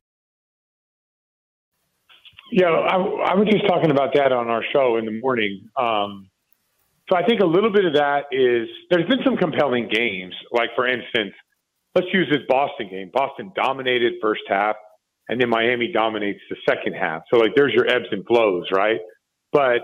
Yeah, 2.51 2.67
I, 2.67 2.95
I 2.97 3.35
was 3.35 3.47
just 3.49 3.65
talking 3.65 3.91
about 3.91 4.13
that 4.15 4.33
on 4.33 4.49
our 4.49 4.63
show 4.73 4.97
in 4.97 5.05
the 5.05 5.19
morning. 5.21 5.69
Um, 5.79 6.29
so 7.09 7.15
I 7.15 7.25
think 7.25 7.39
a 7.39 7.45
little 7.45 7.71
bit 7.71 7.85
of 7.85 7.93
that 7.93 8.25
is 8.31 8.67
there's 8.89 9.07
been 9.07 9.23
some 9.23 9.37
compelling 9.37 9.87
games. 9.89 10.35
Like 10.51 10.69
for 10.75 10.85
instance, 10.85 11.33
let's 11.95 12.07
use 12.13 12.27
this 12.29 12.41
Boston 12.49 12.89
game. 12.89 13.09
Boston 13.13 13.51
dominated 13.55 14.13
first 14.21 14.41
half, 14.49 14.75
and 15.29 15.39
then 15.39 15.49
Miami 15.49 15.91
dominates 15.93 16.41
the 16.49 16.57
second 16.67 16.93
half. 16.93 17.23
So 17.33 17.39
like 17.39 17.51
there's 17.55 17.73
your 17.73 17.89
ebbs 17.89 18.07
and 18.11 18.25
flows, 18.25 18.65
right? 18.73 18.99
But 19.53 19.79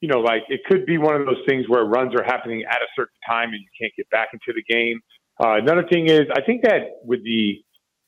you 0.00 0.08
know, 0.08 0.20
like 0.20 0.42
it 0.48 0.60
could 0.68 0.86
be 0.86 0.98
one 0.98 1.20
of 1.20 1.26
those 1.26 1.42
things 1.48 1.68
where 1.68 1.84
runs 1.84 2.14
are 2.14 2.24
happening 2.24 2.64
at 2.68 2.82
a 2.82 2.86
certain 2.96 3.18
time 3.28 3.50
and 3.50 3.60
you 3.60 3.68
can't 3.80 3.92
get 3.96 4.08
back 4.10 4.28
into 4.32 4.52
the 4.54 4.62
game. 4.72 5.00
Uh, 5.42 5.54
another 5.56 5.84
thing 5.90 6.08
is, 6.08 6.22
I 6.32 6.40
think 6.42 6.62
that 6.62 7.00
with 7.04 7.24
the 7.24 7.60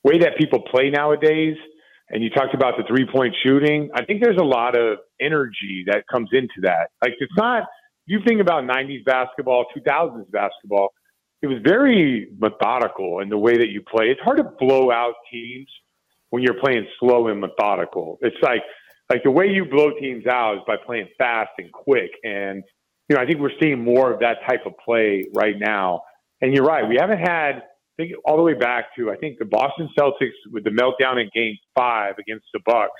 way 0.03 0.19
that 0.19 0.37
people 0.37 0.61
play 0.61 0.89
nowadays, 0.89 1.57
and 2.09 2.23
you 2.23 2.29
talked 2.29 2.53
about 2.53 2.75
the 2.77 2.83
three 2.87 3.07
point 3.11 3.35
shooting, 3.43 3.89
I 3.93 4.05
think 4.05 4.21
there's 4.23 4.39
a 4.39 4.43
lot 4.43 4.77
of 4.77 4.99
energy 5.19 5.85
that 5.87 6.05
comes 6.11 6.29
into 6.31 6.61
that. 6.61 6.89
Like 7.01 7.13
it's 7.19 7.33
not, 7.37 7.63
you 8.05 8.19
think 8.25 8.41
about 8.41 8.63
90s 8.63 9.03
basketball, 9.05 9.65
2000s 9.75 10.29
basketball, 10.31 10.89
it 11.41 11.47
was 11.47 11.57
very 11.63 12.29
methodical 12.39 13.19
in 13.19 13.29
the 13.29 13.37
way 13.37 13.57
that 13.57 13.69
you 13.69 13.81
play. 13.81 14.05
It's 14.09 14.21
hard 14.21 14.37
to 14.37 14.43
blow 14.43 14.91
out 14.91 15.15
teams 15.31 15.67
when 16.29 16.43
you're 16.43 16.59
playing 16.59 16.87
slow 16.99 17.27
and 17.27 17.41
methodical. 17.41 18.17
It's 18.21 18.37
like, 18.41 18.61
like 19.09 19.23
the 19.23 19.31
way 19.31 19.47
you 19.47 19.65
blow 19.65 19.91
teams 19.99 20.25
out 20.27 20.55
is 20.55 20.61
by 20.67 20.75
playing 20.83 21.07
fast 21.17 21.51
and 21.57 21.71
quick. 21.71 22.11
And, 22.23 22.63
you 23.09 23.15
know, 23.15 23.21
I 23.21 23.25
think 23.25 23.39
we're 23.39 23.51
seeing 23.61 23.83
more 23.83 24.13
of 24.13 24.19
that 24.19 24.37
type 24.47 24.65
of 24.65 24.73
play 24.83 25.25
right 25.33 25.55
now. 25.57 26.01
And 26.41 26.53
you're 26.53 26.65
right. 26.65 26.87
We 26.87 26.97
haven't 26.99 27.19
had, 27.19 27.63
think 27.97 28.11
all 28.25 28.37
the 28.37 28.43
way 28.43 28.53
back 28.53 28.95
to, 28.97 29.11
I 29.11 29.15
think 29.15 29.39
the 29.39 29.45
Boston 29.45 29.89
Celtics 29.97 30.33
with 30.51 30.63
the 30.63 30.69
meltdown 30.69 31.21
in 31.21 31.29
game 31.33 31.57
five 31.75 32.15
against 32.19 32.45
the 32.53 32.59
Bucks. 32.65 32.99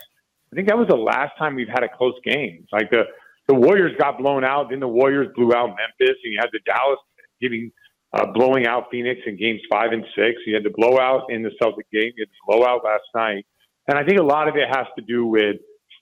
I 0.52 0.56
think 0.56 0.68
that 0.70 0.78
was 0.78 0.88
the 0.88 0.96
last 0.96 1.38
time 1.38 1.56
we've 1.56 1.68
had 1.68 1.84
a 1.84 1.90
close 1.90 2.16
game. 2.24 2.66
Like 2.72 2.90
the, 2.90 3.04
the 3.48 3.56
Warriors 3.56 3.92
got 4.00 4.18
blown 4.18 4.44
out. 4.44 4.70
Then 4.70 4.80
the 4.80 4.88
Warriors 4.88 5.28
blew 5.36 5.54
out 5.54 5.68
Memphis 5.68 6.18
and 6.24 6.34
you 6.34 6.38
had 6.40 6.50
the 6.54 6.60
Dallas 6.66 7.00
giving, 7.42 7.72
uh, 8.14 8.28
blowing 8.34 8.66
out 8.66 8.86
Phoenix 8.92 9.22
in 9.26 9.38
games 9.38 9.62
five 9.70 9.92
and 9.92 10.06
six. 10.16 10.40
You 10.46 10.54
had 10.56 10.64
the 10.64 10.74
blowout 10.76 11.30
in 11.30 11.44
the 11.44 11.52
Celtic 11.62 11.90
game. 11.92 12.12
You 12.16 12.26
had 12.26 12.30
the 12.30 12.58
blowout 12.58 12.84
last 12.86 13.04
night. 13.14 13.46
And 13.88 13.98
I 13.98 14.06
think 14.06 14.20
a 14.20 14.24
lot 14.24 14.48
of 14.48 14.56
it 14.56 14.68
has 14.70 14.88
to 14.98 15.04
do 15.06 15.26
with 15.26 15.58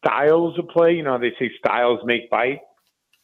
styles 0.05 0.57
of 0.59 0.67
play. 0.69 0.93
You 0.93 1.03
know, 1.03 1.17
they 1.17 1.33
say 1.39 1.51
styles 1.57 2.00
make 2.05 2.29
fight. 2.29 2.59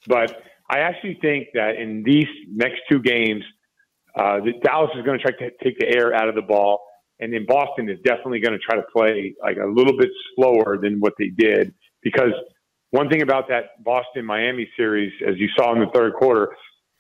But 0.08 0.42
I 0.70 0.80
actually 0.80 1.18
think 1.22 1.50
that 1.54 1.76
in 1.76 2.04
these 2.04 2.28
next 2.52 2.82
two 2.90 3.00
games, 3.00 3.44
uh, 4.20 4.40
Dallas 4.64 4.92
is 4.98 5.06
going 5.06 5.18
to 5.18 5.24
try 5.24 5.32
to 5.32 5.52
take 5.64 5.80
the 5.80 5.88
air 5.88 6.14
out 6.14 6.28
of 6.28 6.36
the 6.36 6.42
ball. 6.42 6.82
And 7.22 7.34
then 7.34 7.46
Boston 7.48 7.90
is 7.90 7.98
definitely 8.06 8.40
going 8.40 8.58
to 8.58 8.60
try 8.60 8.76
to 8.76 8.86
play 8.96 9.36
like 9.42 9.58
a 9.58 9.68
little 9.68 9.98
bit 9.98 10.10
slower 10.36 10.78
than 10.82 11.00
what 11.00 11.14
they 11.18 11.28
did. 11.38 11.74
Because 12.02 12.32
one 12.92 13.10
thing 13.10 13.22
about 13.22 13.48
that 13.50 13.84
Boston 13.84 14.26
Miami 14.26 14.70
series, 14.78 15.12
as 15.28 15.36
you 15.38 15.48
saw 15.58 15.74
in 15.74 15.80
the 15.80 15.92
third 15.94 16.14
quarter, 16.14 16.50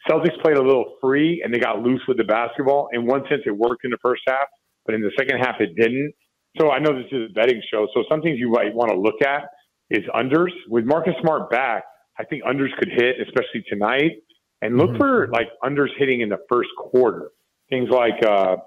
Celtics 0.09 0.39
played 0.41 0.57
a 0.57 0.61
little 0.61 0.97
free 1.01 1.41
and 1.43 1.53
they 1.53 1.59
got 1.59 1.81
loose 1.81 2.01
with 2.07 2.17
the 2.17 2.23
basketball. 2.23 2.89
In 2.93 3.05
one 3.05 3.23
sense, 3.29 3.41
it 3.45 3.51
worked 3.51 3.83
in 3.85 3.91
the 3.91 3.97
first 4.01 4.21
half, 4.27 4.47
but 4.85 4.95
in 4.95 5.01
the 5.01 5.11
second 5.17 5.39
half, 5.39 5.55
it 5.59 5.75
didn't. 5.75 6.13
So 6.59 6.71
I 6.71 6.79
know 6.79 6.93
this 6.93 7.11
is 7.11 7.29
a 7.29 7.33
betting 7.33 7.61
show. 7.71 7.88
So 7.93 8.03
some 8.09 8.21
things 8.21 8.39
you 8.39 8.49
might 8.49 8.73
want 8.73 8.91
to 8.91 8.97
look 8.97 9.21
at 9.25 9.43
is 9.89 10.03
unders. 10.15 10.51
With 10.67 10.85
Marcus 10.85 11.13
Smart 11.21 11.49
back, 11.49 11.83
I 12.17 12.23
think 12.23 12.43
unders 12.43 12.75
could 12.77 12.89
hit, 12.89 13.15
especially 13.21 13.63
tonight. 13.69 14.21
And 14.61 14.77
look 14.77 14.89
mm-hmm. 14.89 14.97
for 14.97 15.27
like 15.29 15.47
unders 15.63 15.89
hitting 15.97 16.21
in 16.21 16.29
the 16.29 16.39
first 16.49 16.69
quarter. 16.77 17.31
Things 17.69 17.89
like 17.89 18.21
uh, 18.25 18.57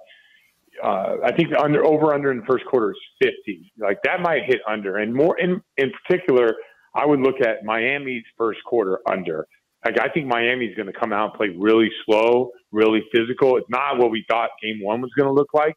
uh, 0.83 1.17
I 1.25 1.33
think 1.37 1.51
the 1.51 1.61
under 1.61 1.85
over 1.85 2.15
under 2.15 2.31
in 2.31 2.39
the 2.39 2.47
first 2.47 2.65
quarter 2.67 2.93
is 2.93 2.99
fifty. 3.23 3.73
Like 3.79 3.99
that 4.05 4.21
might 4.21 4.45
hit 4.47 4.61
under. 4.69 4.99
And 4.99 5.15
more 5.15 5.39
in 5.39 5.61
in 5.77 5.93
particular, 6.07 6.55
I 6.95 7.05
would 7.07 7.21
look 7.21 7.41
at 7.41 7.65
Miami's 7.65 8.25
first 8.39 8.61
quarter 8.65 9.01
under. 9.11 9.47
Like 9.85 9.99
I 10.01 10.09
think 10.09 10.27
Miami's 10.27 10.75
going 10.77 10.87
to 10.87 10.99
come 10.99 11.13
out 11.13 11.31
and 11.31 11.35
play 11.35 11.49
really 11.59 11.91
slow, 12.07 12.53
really 12.71 13.03
physical. 13.15 13.57
It's 13.57 13.69
not 13.69 13.99
what 13.99 14.11
we 14.11 14.25
thought 14.31 14.51
Game 14.63 14.81
One 14.83 15.01
was 15.01 15.11
going 15.19 15.29
to 15.29 15.35
look 15.35 15.53
like. 15.53 15.75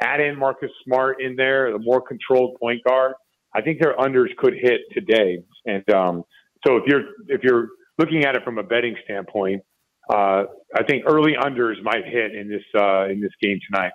Add 0.00 0.20
in 0.20 0.38
Marcus 0.38 0.70
Smart 0.84 1.20
in 1.20 1.34
there, 1.34 1.72
the 1.72 1.78
more 1.78 2.00
controlled 2.00 2.56
point 2.60 2.82
guard. 2.84 3.14
I 3.54 3.62
think 3.62 3.80
their 3.80 3.96
unders 3.96 4.34
could 4.36 4.54
hit 4.54 4.82
today. 4.92 5.38
And 5.66 5.88
um, 5.90 6.22
so 6.66 6.76
if 6.76 6.84
you're 6.86 7.02
if 7.26 7.42
you're 7.42 7.68
looking 7.98 8.24
at 8.24 8.34
it 8.34 8.44
from 8.44 8.58
a 8.58 8.62
betting 8.62 8.96
standpoint, 9.04 9.62
uh, 10.10 10.44
I 10.74 10.82
think 10.86 11.04
early 11.06 11.34
unders 11.34 11.82
might 11.82 12.04
hit 12.04 12.34
in 12.34 12.48
this 12.48 12.62
uh, 12.74 13.08
in 13.08 13.20
this 13.20 13.32
game 13.42 13.58
tonight. 13.70 13.92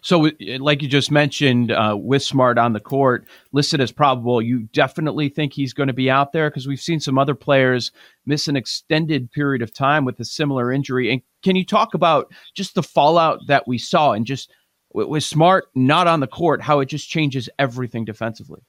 So, 0.00 0.30
like 0.58 0.80
you 0.80 0.88
just 0.88 1.10
mentioned, 1.10 1.70
uh, 1.70 1.94
with 1.98 2.22
Smart 2.22 2.56
on 2.56 2.72
the 2.72 2.80
court, 2.80 3.26
listed 3.52 3.80
as 3.80 3.92
probable, 3.92 4.40
you 4.40 4.60
definitely 4.72 5.28
think 5.28 5.52
he's 5.52 5.74
going 5.74 5.88
to 5.88 5.92
be 5.92 6.10
out 6.10 6.32
there 6.32 6.48
because 6.48 6.66
we've 6.66 6.80
seen 6.80 7.00
some 7.00 7.18
other 7.18 7.34
players 7.34 7.92
miss 8.24 8.48
an 8.48 8.56
extended 8.56 9.30
period 9.32 9.60
of 9.60 9.74
time 9.74 10.06
with 10.06 10.18
a 10.20 10.24
similar 10.24 10.72
injury. 10.72 11.12
And 11.12 11.20
can 11.42 11.54
you 11.54 11.66
talk 11.66 11.92
about 11.92 12.32
just 12.54 12.74
the 12.74 12.82
fallout 12.82 13.40
that 13.48 13.68
we 13.68 13.76
saw 13.76 14.12
and 14.12 14.24
just 14.24 14.50
with 14.94 15.24
Smart 15.24 15.66
not 15.74 16.06
on 16.06 16.20
the 16.20 16.26
court, 16.26 16.62
how 16.62 16.80
it 16.80 16.86
just 16.86 17.08
changes 17.08 17.50
everything 17.58 18.04
defensively. 18.04 18.60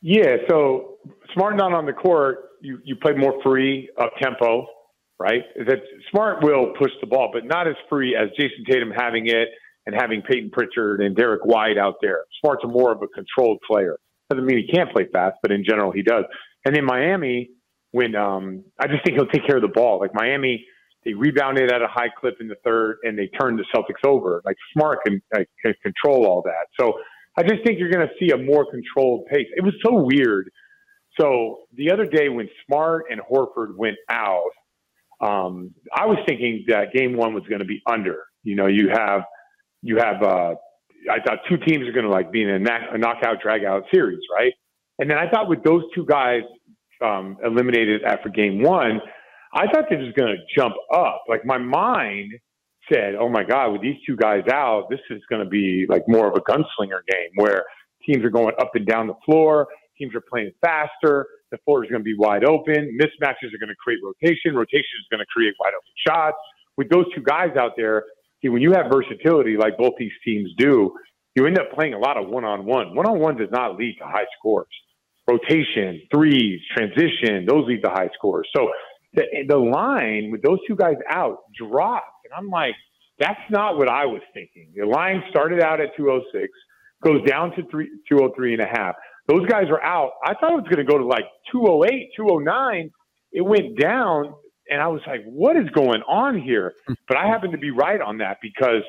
Yeah, 0.00 0.36
so 0.48 0.98
Smart 1.32 1.56
not 1.56 1.72
on 1.72 1.86
the 1.86 1.92
court, 1.92 2.50
you 2.64 2.78
you 2.84 2.96
play 2.96 3.12
more 3.12 3.40
free 3.42 3.90
up 4.00 4.12
tempo, 4.20 4.66
right? 5.18 5.42
That 5.66 5.78
Smart 6.10 6.42
will 6.42 6.72
push 6.78 6.90
the 7.00 7.06
ball, 7.06 7.30
but 7.32 7.44
not 7.44 7.68
as 7.68 7.74
free 7.88 8.16
as 8.16 8.30
Jayson 8.38 8.64
Tatum 8.68 8.90
having 8.90 9.28
it 9.28 9.48
and 9.86 9.94
having 9.94 10.22
Payton 10.22 10.50
Pritchard 10.50 11.00
and 11.00 11.14
Derrick 11.14 11.44
White 11.44 11.78
out 11.78 11.96
there. 12.00 12.24
Smart's 12.40 12.64
more 12.66 12.92
of 12.92 13.02
a 13.02 13.08
controlled 13.08 13.58
player. 13.66 13.98
Doesn't 14.30 14.46
mean 14.46 14.64
he 14.66 14.72
can't 14.72 14.90
play 14.90 15.06
fast, 15.12 15.36
but 15.42 15.52
in 15.52 15.64
general 15.64 15.92
he 15.92 16.02
does. 16.02 16.24
And 16.64 16.76
in 16.76 16.84
Miami, 16.84 17.50
when 17.92 18.16
um, 18.16 18.64
I 18.80 18.86
just 18.86 19.04
think 19.04 19.18
he'll 19.18 19.26
take 19.28 19.46
care 19.46 19.56
of 19.56 19.62
the 19.62 19.68
ball. 19.68 20.00
Like 20.00 20.14
Miami 20.14 20.64
they 21.04 21.12
rebounded 21.12 21.70
at 21.70 21.82
a 21.82 21.86
high 21.86 22.08
clip 22.18 22.36
in 22.40 22.48
the 22.48 22.56
third, 22.64 22.98
and 23.02 23.18
they 23.18 23.28
turned 23.38 23.58
the 23.58 23.64
Celtics 23.74 24.06
over. 24.06 24.42
Like 24.44 24.56
Smart 24.72 25.00
can, 25.06 25.22
like, 25.34 25.48
can 25.62 25.74
control 25.82 26.26
all 26.26 26.42
that. 26.42 26.66
So 26.80 26.94
I 27.36 27.42
just 27.42 27.64
think 27.64 27.78
you're 27.78 27.90
going 27.90 28.06
to 28.06 28.14
see 28.18 28.32
a 28.32 28.38
more 28.38 28.66
controlled 28.70 29.26
pace. 29.26 29.46
It 29.54 29.62
was 29.62 29.74
so 29.84 29.92
weird. 29.92 30.50
So 31.20 31.60
the 31.74 31.90
other 31.92 32.06
day 32.06 32.28
when 32.28 32.48
Smart 32.66 33.04
and 33.10 33.20
Horford 33.20 33.76
went 33.76 33.96
out, 34.10 34.50
um, 35.20 35.74
I 35.94 36.06
was 36.06 36.18
thinking 36.26 36.64
that 36.68 36.92
game 36.92 37.16
one 37.16 37.34
was 37.34 37.44
going 37.48 37.60
to 37.60 37.66
be 37.66 37.82
under. 37.86 38.24
You 38.42 38.56
know, 38.56 38.66
you 38.66 38.88
have 38.92 39.22
you 39.82 39.96
have 39.98 40.22
uh, 40.22 40.54
I 41.10 41.20
thought 41.24 41.38
two 41.48 41.56
teams 41.58 41.86
are 41.88 41.92
going 41.92 42.06
to 42.06 42.10
like 42.10 42.32
be 42.32 42.42
in 42.42 42.50
a, 42.50 42.58
knock, 42.58 42.82
a 42.92 42.98
knockout 42.98 43.40
drag 43.42 43.64
out 43.64 43.84
series, 43.92 44.20
right? 44.34 44.52
And 44.98 45.10
then 45.10 45.18
I 45.18 45.28
thought 45.30 45.48
with 45.48 45.62
those 45.62 45.82
two 45.94 46.04
guys 46.06 46.42
um, 47.02 47.36
eliminated 47.44 48.02
after 48.04 48.28
game 48.28 48.62
one, 48.62 49.00
I 49.52 49.66
thought 49.66 49.84
this 49.88 50.00
was 50.00 50.12
going 50.16 50.36
to 50.36 50.60
jump 50.60 50.74
up. 50.92 51.24
Like 51.28 51.44
my 51.44 51.58
mind 51.58 52.32
said, 52.92 53.14
"Oh 53.14 53.28
my 53.28 53.44
God, 53.44 53.72
with 53.72 53.82
these 53.82 53.96
two 54.06 54.16
guys 54.16 54.42
out, 54.52 54.88
this 54.90 55.00
is 55.10 55.22
going 55.30 55.42
to 55.42 55.48
be 55.48 55.86
like 55.88 56.02
more 56.08 56.26
of 56.26 56.34
a 56.34 56.40
gunslinger 56.40 57.00
game 57.08 57.30
where 57.36 57.64
teams 58.06 58.24
are 58.24 58.30
going 58.30 58.54
up 58.58 58.74
and 58.74 58.86
down 58.86 59.06
the 59.06 59.14
floor, 59.24 59.68
teams 59.98 60.14
are 60.14 60.20
playing 60.20 60.52
faster, 60.60 61.26
the 61.50 61.58
floor 61.64 61.84
is 61.84 61.90
going 61.90 62.00
to 62.00 62.04
be 62.04 62.16
wide 62.16 62.44
open, 62.44 62.98
mismatches 63.00 63.54
are 63.54 63.58
going 63.58 63.68
to 63.68 63.76
create 63.82 64.00
rotation, 64.02 64.56
rotation 64.56 64.96
is 65.00 65.06
going 65.10 65.20
to 65.20 65.26
create 65.26 65.54
wide 65.60 65.72
open 65.74 65.92
shots. 66.06 66.36
With 66.76 66.88
those 66.90 67.06
two 67.14 67.22
guys 67.22 67.56
out 67.56 67.72
there, 67.76 68.04
see, 68.42 68.48
when 68.48 68.62
you 68.62 68.72
have 68.72 68.86
versatility 68.92 69.56
like 69.56 69.78
both 69.78 69.92
these 69.98 70.12
teams 70.24 70.50
do, 70.58 70.92
you 71.34 71.46
end 71.46 71.58
up 71.58 71.72
playing 71.72 71.94
a 71.94 71.98
lot 71.98 72.16
of 72.16 72.28
one-on-one. 72.28 72.94
One-on-one 72.94 73.36
does 73.36 73.50
not 73.50 73.76
lead 73.76 73.96
to 73.98 74.04
high 74.04 74.26
scores. 74.38 74.68
Rotation, 75.26 76.02
threes, 76.12 76.60
transition, 76.76 77.46
those 77.46 77.66
lead 77.66 77.82
to 77.82 77.90
high 77.90 78.10
scores. 78.14 78.48
So 78.54 78.68
the, 79.14 79.24
the 79.48 79.56
line 79.56 80.30
with 80.30 80.42
those 80.42 80.58
two 80.66 80.76
guys 80.76 80.96
out 81.08 81.38
dropped. 81.56 82.06
And 82.24 82.32
I'm 82.36 82.50
like, 82.50 82.74
that's 83.18 83.40
not 83.50 83.76
what 83.78 83.88
I 83.88 84.06
was 84.06 84.22
thinking. 84.32 84.72
The 84.76 84.86
line 84.86 85.22
started 85.30 85.60
out 85.62 85.80
at 85.80 85.96
206, 85.96 86.48
goes 87.02 87.22
down 87.26 87.50
to 87.56 87.62
three, 87.70 87.88
203 88.08 88.54
and 88.54 88.62
a 88.62 88.66
half. 88.66 88.94
Those 89.28 89.46
guys 89.46 89.64
are 89.70 89.82
out. 89.82 90.12
I 90.24 90.34
thought 90.34 90.52
it 90.52 90.62
was 90.62 90.68
going 90.70 90.84
to 90.84 90.90
go 90.90 90.98
to 90.98 91.06
like 91.06 91.24
208, 91.52 92.10
209. 92.16 92.90
It 93.32 93.40
went 93.40 93.78
down, 93.80 94.34
and 94.68 94.80
I 94.80 94.88
was 94.88 95.00
like, 95.06 95.24
what 95.24 95.56
is 95.56 95.68
going 95.70 96.02
on 96.02 96.40
here? 96.40 96.74
Hmm. 96.86 96.94
But 97.08 97.16
I 97.16 97.26
happened 97.26 97.52
to 97.52 97.58
be 97.58 97.70
right 97.70 98.00
on 98.00 98.18
that 98.18 98.38
because 98.42 98.82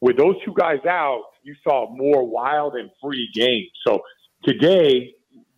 with 0.00 0.16
those 0.16 0.34
two 0.44 0.54
guys 0.58 0.84
out, 0.88 1.22
you 1.42 1.54
saw 1.62 1.94
more 1.94 2.26
wild 2.26 2.74
and 2.74 2.90
free 3.02 3.28
games. 3.34 3.70
So 3.86 4.00
today, 4.44 5.14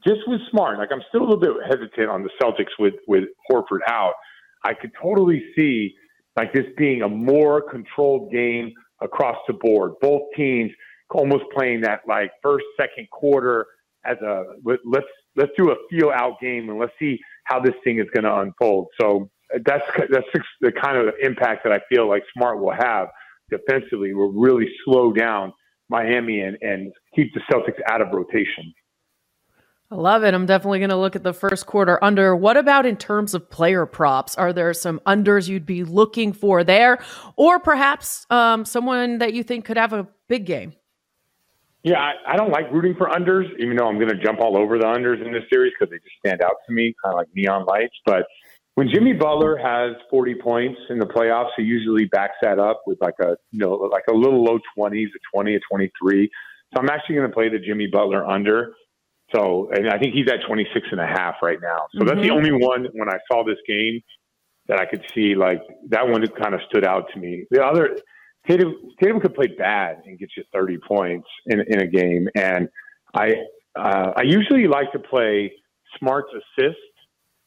just 0.07 0.21
was 0.27 0.41
smart. 0.51 0.79
Like 0.79 0.91
I'm 0.93 1.03
still 1.09 1.23
a 1.23 1.27
little 1.29 1.41
bit 1.41 1.53
hesitant 1.67 2.11
on 2.11 2.23
the 2.23 2.31
Celtics 2.43 2.73
with 2.79 2.95
with 3.07 3.25
Horford 3.51 3.81
out. 3.89 4.13
I 4.63 4.75
could 4.75 4.91
totally 5.01 5.43
see 5.57 5.95
like 6.37 6.53
this 6.53 6.67
being 6.77 7.03
a 7.03 7.09
more 7.09 7.63
controlled 7.63 8.33
game, 8.33 8.73
across 9.05 9.37
the 9.47 9.55
board. 9.55 9.93
Both 10.01 10.23
teams 10.37 10.71
almost 11.11 11.45
playing 11.55 11.83
that 11.83 12.01
like 12.09 12.31
first, 12.43 12.65
second 12.77 13.09
quarter 13.11 13.67
as 14.05 14.17
a 14.19 14.45
let's 14.65 15.07
let's 15.37 15.53
do 15.57 15.71
a 15.71 15.77
feel 15.91 16.11
out 16.11 16.41
game 16.41 16.69
and 16.69 16.79
let's 16.79 16.93
see 16.99 17.19
how 17.45 17.61
this 17.61 17.75
thing 17.85 17.99
is 17.99 18.07
going 18.13 18.25
to 18.25 18.35
unfold. 18.35 18.89
So 19.01 19.31
that's 19.65 19.85
that's 20.11 20.27
the 20.61 20.73
kind 20.73 20.97
of 20.97 21.15
impact 21.23 21.65
that 21.65 21.73
I 21.73 21.81
feel 21.89 22.09
like 22.09 22.23
Smart 22.37 22.61
will 22.61 22.75
have 22.75 23.09
defensively. 23.51 24.15
Will 24.15 24.33
really 24.33 24.69
slow 24.85 25.13
down 25.13 25.53
Miami 25.89 26.41
and, 26.41 26.57
and 26.61 26.93
keep 27.15 27.33
the 27.35 27.41
Celtics 27.51 27.81
out 27.89 28.01
of 28.01 28.09
rotation. 28.13 28.73
I 29.91 29.97
love 29.97 30.25
it. 30.25 30.35
I'm 30.35 30.47
definitely 30.47 30.79
going 30.79 30.91
to 30.91 30.97
look 30.97 31.15
at 31.15 31.23
the 31.23 31.35
first 31.35 31.67
quarter 31.67 32.03
under. 32.03 32.35
What 32.35 32.57
about 32.57 32.87
in 32.87 32.97
terms 32.97 33.35
of 33.35 33.49
player 33.51 33.87
props? 33.87 34.35
Are 34.35 34.53
there 34.53 34.73
some 34.73 35.01
unders 35.07 35.47
you'd 35.47 35.67
be 35.67 35.85
looking 35.85 36.33
for 36.33 36.65
there, 36.65 36.99
or 37.37 37.61
perhaps 37.61 38.27
um, 38.31 38.65
someone 38.65 39.19
that 39.19 39.35
you 39.35 39.43
think 39.43 39.67
could 39.67 39.77
have 39.77 39.93
a 39.93 40.09
big 40.27 40.47
game? 40.47 40.73
Yeah, 41.85 42.01
I, 42.01 42.33
I 42.33 42.37
don't 42.37 42.51
like 42.51 42.73
rooting 42.73 42.95
for 42.97 43.09
unders, 43.09 43.45
even 43.59 43.77
though 43.77 43.87
I'm 43.87 43.99
going 43.99 44.09
to 44.09 44.17
jump 44.17 44.41
all 44.41 44.57
over 44.57 44.79
the 44.79 44.87
unders 44.87 45.25
in 45.25 45.33
this 45.33 45.45
series 45.53 45.75
because 45.79 45.91
they 45.91 45.99
just 45.99 46.17
stand 46.19 46.41
out 46.41 46.57
to 46.67 46.73
me, 46.73 46.95
kind 47.05 47.13
of 47.13 47.19
like 47.19 47.29
neon 47.35 47.67
lights. 47.67 47.95
But 48.07 48.25
when 48.75 48.89
Jimmy 48.89 49.13
Butler 49.13 49.59
has 49.59 49.95
40 50.11 50.35
points 50.37 50.81
in 50.89 50.99
the 50.99 51.05
playoffs, 51.05 51.51
he 51.59 51.63
usually 51.63 52.07
backs 52.07 52.37
that 52.41 52.59
up 52.59 52.83
with 52.87 52.99
like 53.03 53.15
a 53.21 53.37
you 53.53 53.59
know 53.59 53.75
like 53.75 54.05
a 54.11 54.15
little 54.15 54.43
low 54.43 54.59
20s, 54.77 55.07
a 55.07 55.37
20, 55.37 55.57
a 55.57 55.61
23. 55.71 56.31
So 56.73 56.81
I'm 56.81 56.89
actually 56.89 57.17
going 57.17 57.29
to 57.29 57.35
play 57.35 57.51
the 57.51 57.59
Jimmy 57.59 57.87
Butler 57.87 58.27
under. 58.27 58.75
So, 59.35 59.71
and 59.73 59.91
I 59.91 59.99
think 59.99 60.15
he's 60.15 60.29
at 60.29 60.47
26 60.47 60.89
and 60.91 61.01
a 61.01 61.07
half 61.07 61.37
right 61.43 61.59
now. 61.61 61.87
So 61.93 61.99
mm-hmm. 62.01 62.09
that's 62.09 62.21
the 62.21 62.29
mm-hmm. 62.29 62.37
only 62.37 62.53
one 62.53 62.87
when 62.95 63.11
I 63.11 63.19
saw 63.31 63.45
this 63.45 63.59
game 63.69 64.01
that 64.69 64.81
I 64.81 64.87
could 64.87 65.05
see 65.15 65.35
like 65.35 65.61
that 65.91 66.09
one 66.09 66.25
kind 66.43 66.55
of 66.55 66.61
stood 66.71 66.87
out 66.87 67.11
to 67.13 67.21
me. 67.21 67.45
The 67.51 67.63
other 67.63 67.99
Tatum, 68.47 68.75
Tatum 69.03 69.21
could 69.21 69.35
play 69.35 69.47
bad 69.47 70.03
and 70.07 70.19
get 70.19 70.31
you 70.37 70.45
30 70.53 70.79
points 70.87 71.29
in, 71.47 71.61
in 71.67 71.81
a 71.81 71.87
game. 71.87 72.29
And 72.35 72.69
I, 73.15 73.33
uh, 73.77 74.13
I 74.17 74.23
usually 74.23 74.67
like 74.67 74.93
to 74.93 74.99
play 74.99 75.53
Smart's 75.99 76.31
assist 76.35 76.77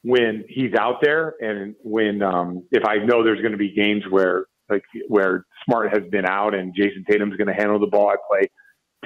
when 0.04 0.44
he's 0.48 0.74
out 0.80 1.00
there 1.02 1.36
and 1.40 1.76
when, 1.84 2.22
um, 2.22 2.64
if 2.72 2.84
I 2.86 2.98
know 2.98 3.24
there's 3.24 3.42
going 3.42 3.52
to 3.52 3.58
be 3.58 3.74
games 3.74 4.04
where, 4.10 4.46
like, 4.70 4.84
where 5.08 5.46
Smart 5.66 5.94
has 5.94 6.10
been 6.10 6.26
out 6.26 6.56
and 6.56 6.74
Jayson 6.76 7.06
Tatum's 7.10 7.36
going 7.36 7.48
to 7.48 7.54
handle 7.54 7.80
the 7.80 7.88
ball, 7.88 8.10
I 8.10 8.16
play 8.28 8.50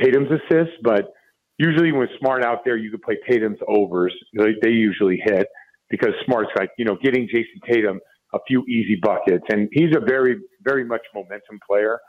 Tatum's 0.02 0.30
assist. 0.32 0.72
But 0.84 1.12
usually 1.58 1.92
when 1.92 2.08
Smart 2.20 2.44
out 2.44 2.60
there, 2.64 2.78
you 2.78 2.90
could 2.90 3.02
play 3.02 3.18
Tatum's 3.30 3.60
overs. 3.68 4.14
They, 4.38 4.54
they 4.62 4.70
usually 4.70 5.22
hit 5.24 5.48
because 5.90 6.12
Smart's 6.26 6.52
like, 6.58 6.72
you 6.78 6.86
know, 6.86 6.98
getting 7.02 7.28
Jayson 7.28 7.60
Tatum 7.70 8.00
a 8.34 8.40
few 8.48 8.64
easy 8.66 9.00
buckets. 9.02 9.44
And 9.50 9.70
he's 9.72 9.96
a 9.96 10.00
very, 10.00 10.38
very 10.64 10.84
much 10.86 11.02
momentum 11.14 11.60
player. 11.68 12.00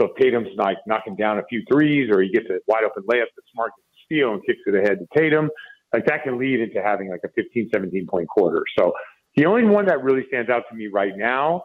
So 0.00 0.06
if 0.06 0.16
Tatum's 0.16 0.48
like 0.56 0.78
knocking 0.86 1.16
down 1.16 1.38
a 1.38 1.44
few 1.48 1.62
threes 1.70 2.10
or 2.12 2.22
he 2.22 2.30
gets 2.30 2.46
a 2.50 2.58
wide 2.66 2.84
open 2.84 3.02
layup 3.04 3.26
that 3.36 3.42
Smart 3.52 3.72
a 3.76 3.82
steal 4.06 4.32
and 4.32 4.40
kicks 4.46 4.60
it 4.66 4.74
ahead 4.74 4.98
to 4.98 5.06
Tatum, 5.18 5.50
like 5.92 6.06
that 6.06 6.22
can 6.22 6.38
lead 6.38 6.60
into 6.60 6.80
having 6.82 7.10
like 7.10 7.20
a 7.24 7.28
15, 7.34 7.70
17 7.72 8.06
point 8.06 8.28
quarter. 8.28 8.62
So 8.78 8.92
the 9.36 9.46
only 9.46 9.64
one 9.64 9.86
that 9.86 10.02
really 10.02 10.22
stands 10.28 10.50
out 10.50 10.62
to 10.70 10.76
me 10.76 10.88
right 10.92 11.12
now 11.16 11.64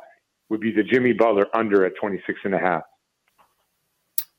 would 0.49 0.59
be 0.59 0.71
the 0.71 0.83
Jimmy 0.83 1.13
Butler 1.13 1.47
under 1.53 1.85
at 1.85 1.93
26 1.99 2.39
and 2.43 2.53
a 2.53 2.59
half. 2.59 2.83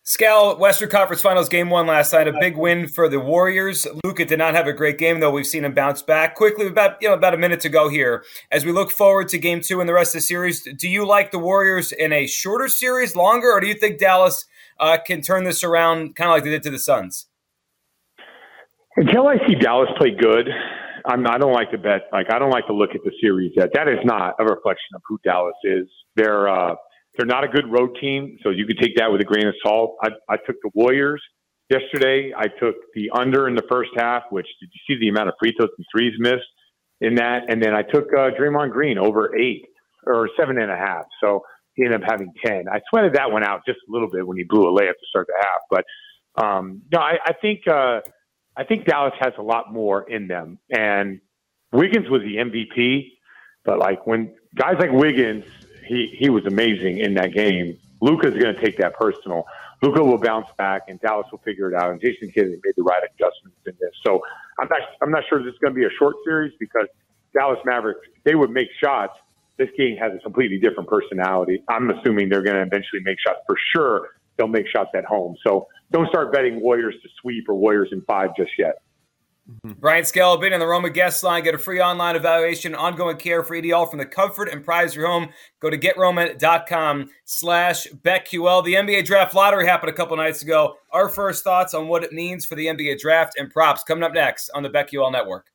Scal, 0.07 0.57
Western 0.57 0.89
Conference 0.89 1.21
Finals 1.21 1.49
game 1.49 1.69
one 1.69 1.89
last 1.89 2.13
night, 2.13 2.29
a 2.29 2.33
big 2.39 2.57
win 2.57 2.87
for 2.87 3.09
the 3.09 3.19
Warriors. 3.19 3.89
Luka 4.05 4.25
did 4.25 4.39
not 4.39 4.55
have 4.55 4.69
a 4.69 4.73
great 4.73 4.99
game, 4.99 5.19
though. 5.19 5.33
We've 5.33 5.45
seen 5.45 5.65
him 5.65 5.75
bounce 5.75 6.01
back 6.01 6.37
quickly. 6.37 6.69
About 6.69 6.97
you 7.01 7.09
know 7.09 7.15
about 7.15 7.35
a 7.35 7.37
minute 7.37 7.59
to 7.61 7.69
go 7.69 7.89
here. 7.89 8.23
As 8.53 8.65
we 8.65 8.71
look 8.71 8.93
forward 8.93 9.27
to 9.31 9.39
game 9.39 9.61
two 9.61 9.81
and 9.81 9.89
the 9.89 9.93
rest 9.93 10.15
of 10.15 10.21
the 10.21 10.27
series, 10.27 10.63
do 10.63 10.89
you 10.89 11.05
like 11.05 11.33
the 11.33 11.41
Warriors 11.41 11.91
in 11.91 12.13
a 12.13 12.29
shorter 12.29 12.69
series, 12.69 13.17
longer, 13.17 13.51
or 13.51 13.59
do 13.59 13.67
you 13.67 13.75
think 13.75 13.99
Dallas 13.99 14.45
uh, 14.79 14.97
can 15.05 15.23
turn 15.23 15.43
this 15.43 15.65
around, 15.65 16.15
kind 16.15 16.31
of 16.31 16.37
like 16.37 16.45
they 16.45 16.51
did 16.51 16.63
to 16.63 16.71
the 16.71 16.79
Suns? 16.79 17.27
Until 18.97 19.27
I 19.27 19.39
see 19.49 19.57
Dallas 19.57 19.89
play 19.99 20.13
good, 20.17 20.49
I'm, 21.05 21.27
I 21.27 21.37
don't 21.37 21.53
like 21.53 21.73
to 21.73 21.79
bet. 21.79 22.03
Like 22.13 22.33
I 22.33 22.39
don't 22.39 22.51
like 22.51 22.69
to 22.69 22.73
look 22.73 22.91
at 22.95 23.01
the 23.03 23.13
series 23.21 23.51
yet. 23.57 23.71
That 23.75 23.89
is 23.89 23.99
not 24.05 24.37
a 24.39 24.45
reflection 24.45 24.95
of 24.95 25.03
who 25.09 25.19
Dallas 25.25 25.57
is. 25.65 25.89
They're 26.15 26.49
uh, 26.49 26.77
they're 27.17 27.27
not 27.27 27.45
a 27.45 27.49
good 27.49 27.71
road 27.71 27.97
team, 28.01 28.39
so 28.43 28.51
you 28.51 28.67
could 28.67 28.79
take 28.79 28.97
that 28.97 29.11
with 29.11 29.21
a 29.21 29.25
grain 29.25 29.47
of 29.47 29.55
salt. 29.65 29.97
I, 30.03 30.09
I 30.29 30.37
took 30.37 30.57
the 30.63 30.71
Warriors 30.75 31.23
yesterday. 31.71 32.33
I 32.37 32.49
took 32.49 32.77
the 32.95 33.11
under 33.15 33.49
in 33.49 33.55
the 33.55 33.65
first 33.71 33.91
half, 33.97 34.25
which 34.31 34.47
did 34.61 34.71
you 34.73 34.81
see 34.95 35.01
the 35.01 35.09
amount 35.09 35.29
of 35.29 35.35
free 35.41 35.53
throws 35.57 35.71
and 35.77 35.87
threes 35.95 36.15
missed 36.19 36.47
in 37.01 37.17
that? 37.17 37.45
And 37.49 37.63
then 37.63 37.75
I 37.75 37.83
took 37.83 38.07
uh, 38.13 38.31
Draymond 38.39 38.73
Green 38.73 38.99
over 38.99 39.37
eight 39.37 39.67
or 40.07 40.29
seven 40.39 40.59
and 40.59 40.71
a 40.71 40.77
half. 40.77 41.05
So 41.23 41.43
he 41.75 41.85
ended 41.85 42.03
up 42.03 42.09
having 42.11 42.33
10. 42.45 42.65
I 42.73 42.81
sweated 42.89 43.15
that 43.15 43.31
one 43.31 43.45
out 43.45 43.61
just 43.67 43.79
a 43.89 43.93
little 43.93 44.09
bit 44.11 44.27
when 44.27 44.37
he 44.37 44.45
blew 44.45 44.63
a 44.63 44.73
layup 44.73 44.93
to 44.93 45.07
start 45.09 45.27
the 45.27 45.35
half. 45.41 45.61
But 45.71 45.85
um, 46.43 46.83
no, 46.93 47.01
I, 47.01 47.19
I 47.25 47.33
think 47.33 47.67
uh, 47.69 48.01
I 48.57 48.65
think 48.65 48.87
Dallas 48.87 49.13
has 49.21 49.33
a 49.39 49.43
lot 49.43 49.73
more 49.73 50.09
in 50.09 50.27
them. 50.27 50.59
And 50.71 51.21
Wiggins 51.73 52.09
was 52.09 52.23
the 52.23 52.37
MVP, 52.37 53.09
but 53.65 53.79
like 53.79 54.07
when 54.07 54.35
guys 54.55 54.77
like 54.79 54.93
Wiggins 54.93 55.45
he 55.87 56.15
he 56.19 56.31
was 56.31 56.45
amazing 56.47 56.99
in 56.99 57.15
that 57.15 57.33
game. 57.33 57.79
Luka's 58.01 58.35
going 58.35 58.55
to 58.55 58.61
take 58.61 58.77
that 58.79 58.95
personal. 58.95 59.47
Luka 59.83 60.03
will 60.03 60.19
bounce 60.19 60.49
back, 60.57 60.83
and 60.89 61.01
Dallas 61.01 61.27
will 61.31 61.39
figure 61.39 61.71
it 61.71 61.75
out. 61.75 61.91
And 61.91 62.01
Jason 62.01 62.31
Kidd 62.31 62.49
made 62.49 62.75
the 62.77 62.83
right 62.83 63.03
adjustments 63.05 63.59
in 63.67 63.75
this. 63.81 63.93
So 64.05 64.21
I'm 64.61 64.69
not 64.69 64.81
I'm 65.03 65.11
not 65.11 65.25
sure 65.29 65.43
this 65.43 65.53
is 65.53 65.59
going 65.59 65.75
to 65.75 65.79
be 65.79 65.87
a 65.87 65.97
short 65.99 66.17
series 66.25 66.53
because 66.59 66.87
Dallas 67.33 67.59
Mavericks 67.65 68.01
they 68.25 68.35
would 68.35 68.51
make 68.51 68.69
shots. 68.83 69.19
This 69.59 69.69
game 69.79 69.97
has 69.97 70.13
a 70.15 70.19
completely 70.19 70.59
different 70.59 70.89
personality. 70.89 71.63
I'm 71.69 71.91
assuming 71.91 72.29
they're 72.29 72.43
going 72.43 72.57
to 72.57 72.63
eventually 72.63 73.03
make 73.03 73.19
shots 73.27 73.41
for 73.47 73.57
sure. 73.75 74.11
They'll 74.37 74.49
make 74.49 74.67
shots 74.69 74.91
at 74.95 75.07
home. 75.07 75.35
So 75.47 75.67
don't 75.93 76.09
start 76.09 76.31
betting 76.31 76.61
Warriors 76.61 76.95
to 77.03 77.09
sweep 77.23 77.49
or 77.49 77.55
Warriors 77.55 77.89
in 77.91 78.03
five 78.03 78.37
just 78.37 78.51
yet. 78.59 78.83
Mm-hmm. 79.49 79.79
Brian 79.79 80.05
Scalabrine 80.05 80.55
on 80.55 80.61
the 80.61 80.67
Roman 80.67 80.93
guest 80.93 81.23
line. 81.23 81.45
Get 81.45 81.55
a 81.55 81.59
free 81.59 81.81
online 81.81 82.17
evaluation, 82.17 82.75
ongoing 82.75 83.17
care 83.17 83.45
for 83.45 83.55
EDL 83.55 83.89
from 83.89 83.99
the 83.99 84.07
comfort 84.07 84.49
and 84.49 84.65
prize 84.65 84.91
of 84.93 84.97
your 84.97 85.07
home. 85.07 85.29
Go 85.61 85.71
to 85.71 85.79
getroman.com 85.79 87.11
slash 87.25 87.87
BetQL. 88.03 88.65
The 88.65 88.75
NBA 88.75 89.05
draft 89.05 89.35
lottery 89.35 89.67
happened 89.67 89.91
a 89.91 89.95
couple 89.95 90.17
nights 90.17 90.43
ago. 90.43 90.75
Our 90.91 91.09
first 91.09 91.45
thoughts 91.45 91.75
on 91.75 91.89
what 91.89 92.03
it 92.03 92.13
means 92.13 92.45
for 92.45 92.57
the 92.57 92.67
NBA 92.67 92.99
draft 92.99 93.39
and 93.39 93.51
props 93.51 93.85
coming 93.85 94.03
up 94.03 94.13
next 94.13 94.51
on 94.51 94.63
the 94.63 94.71
BetQL 94.71 95.13
network. 95.13 95.47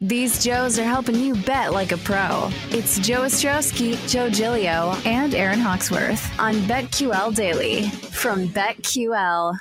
These 0.00 0.44
Joes 0.44 0.78
are 0.78 0.84
helping 0.84 1.14
you 1.14 1.34
bet 1.34 1.72
like 1.72 1.90
a 1.90 1.96
pro. 1.96 2.50
It's 2.68 2.98
Joe 2.98 3.22
Ostrowski, 3.22 3.96
Joe 4.10 4.28
Gilio, 4.28 4.94
and 5.06 5.34
Aaron 5.34 5.58
Hawksworth 5.58 6.38
on 6.38 6.54
BetQL 6.54 7.34
Daily 7.34 7.88
from 7.88 8.46
BetQL. 8.48 9.58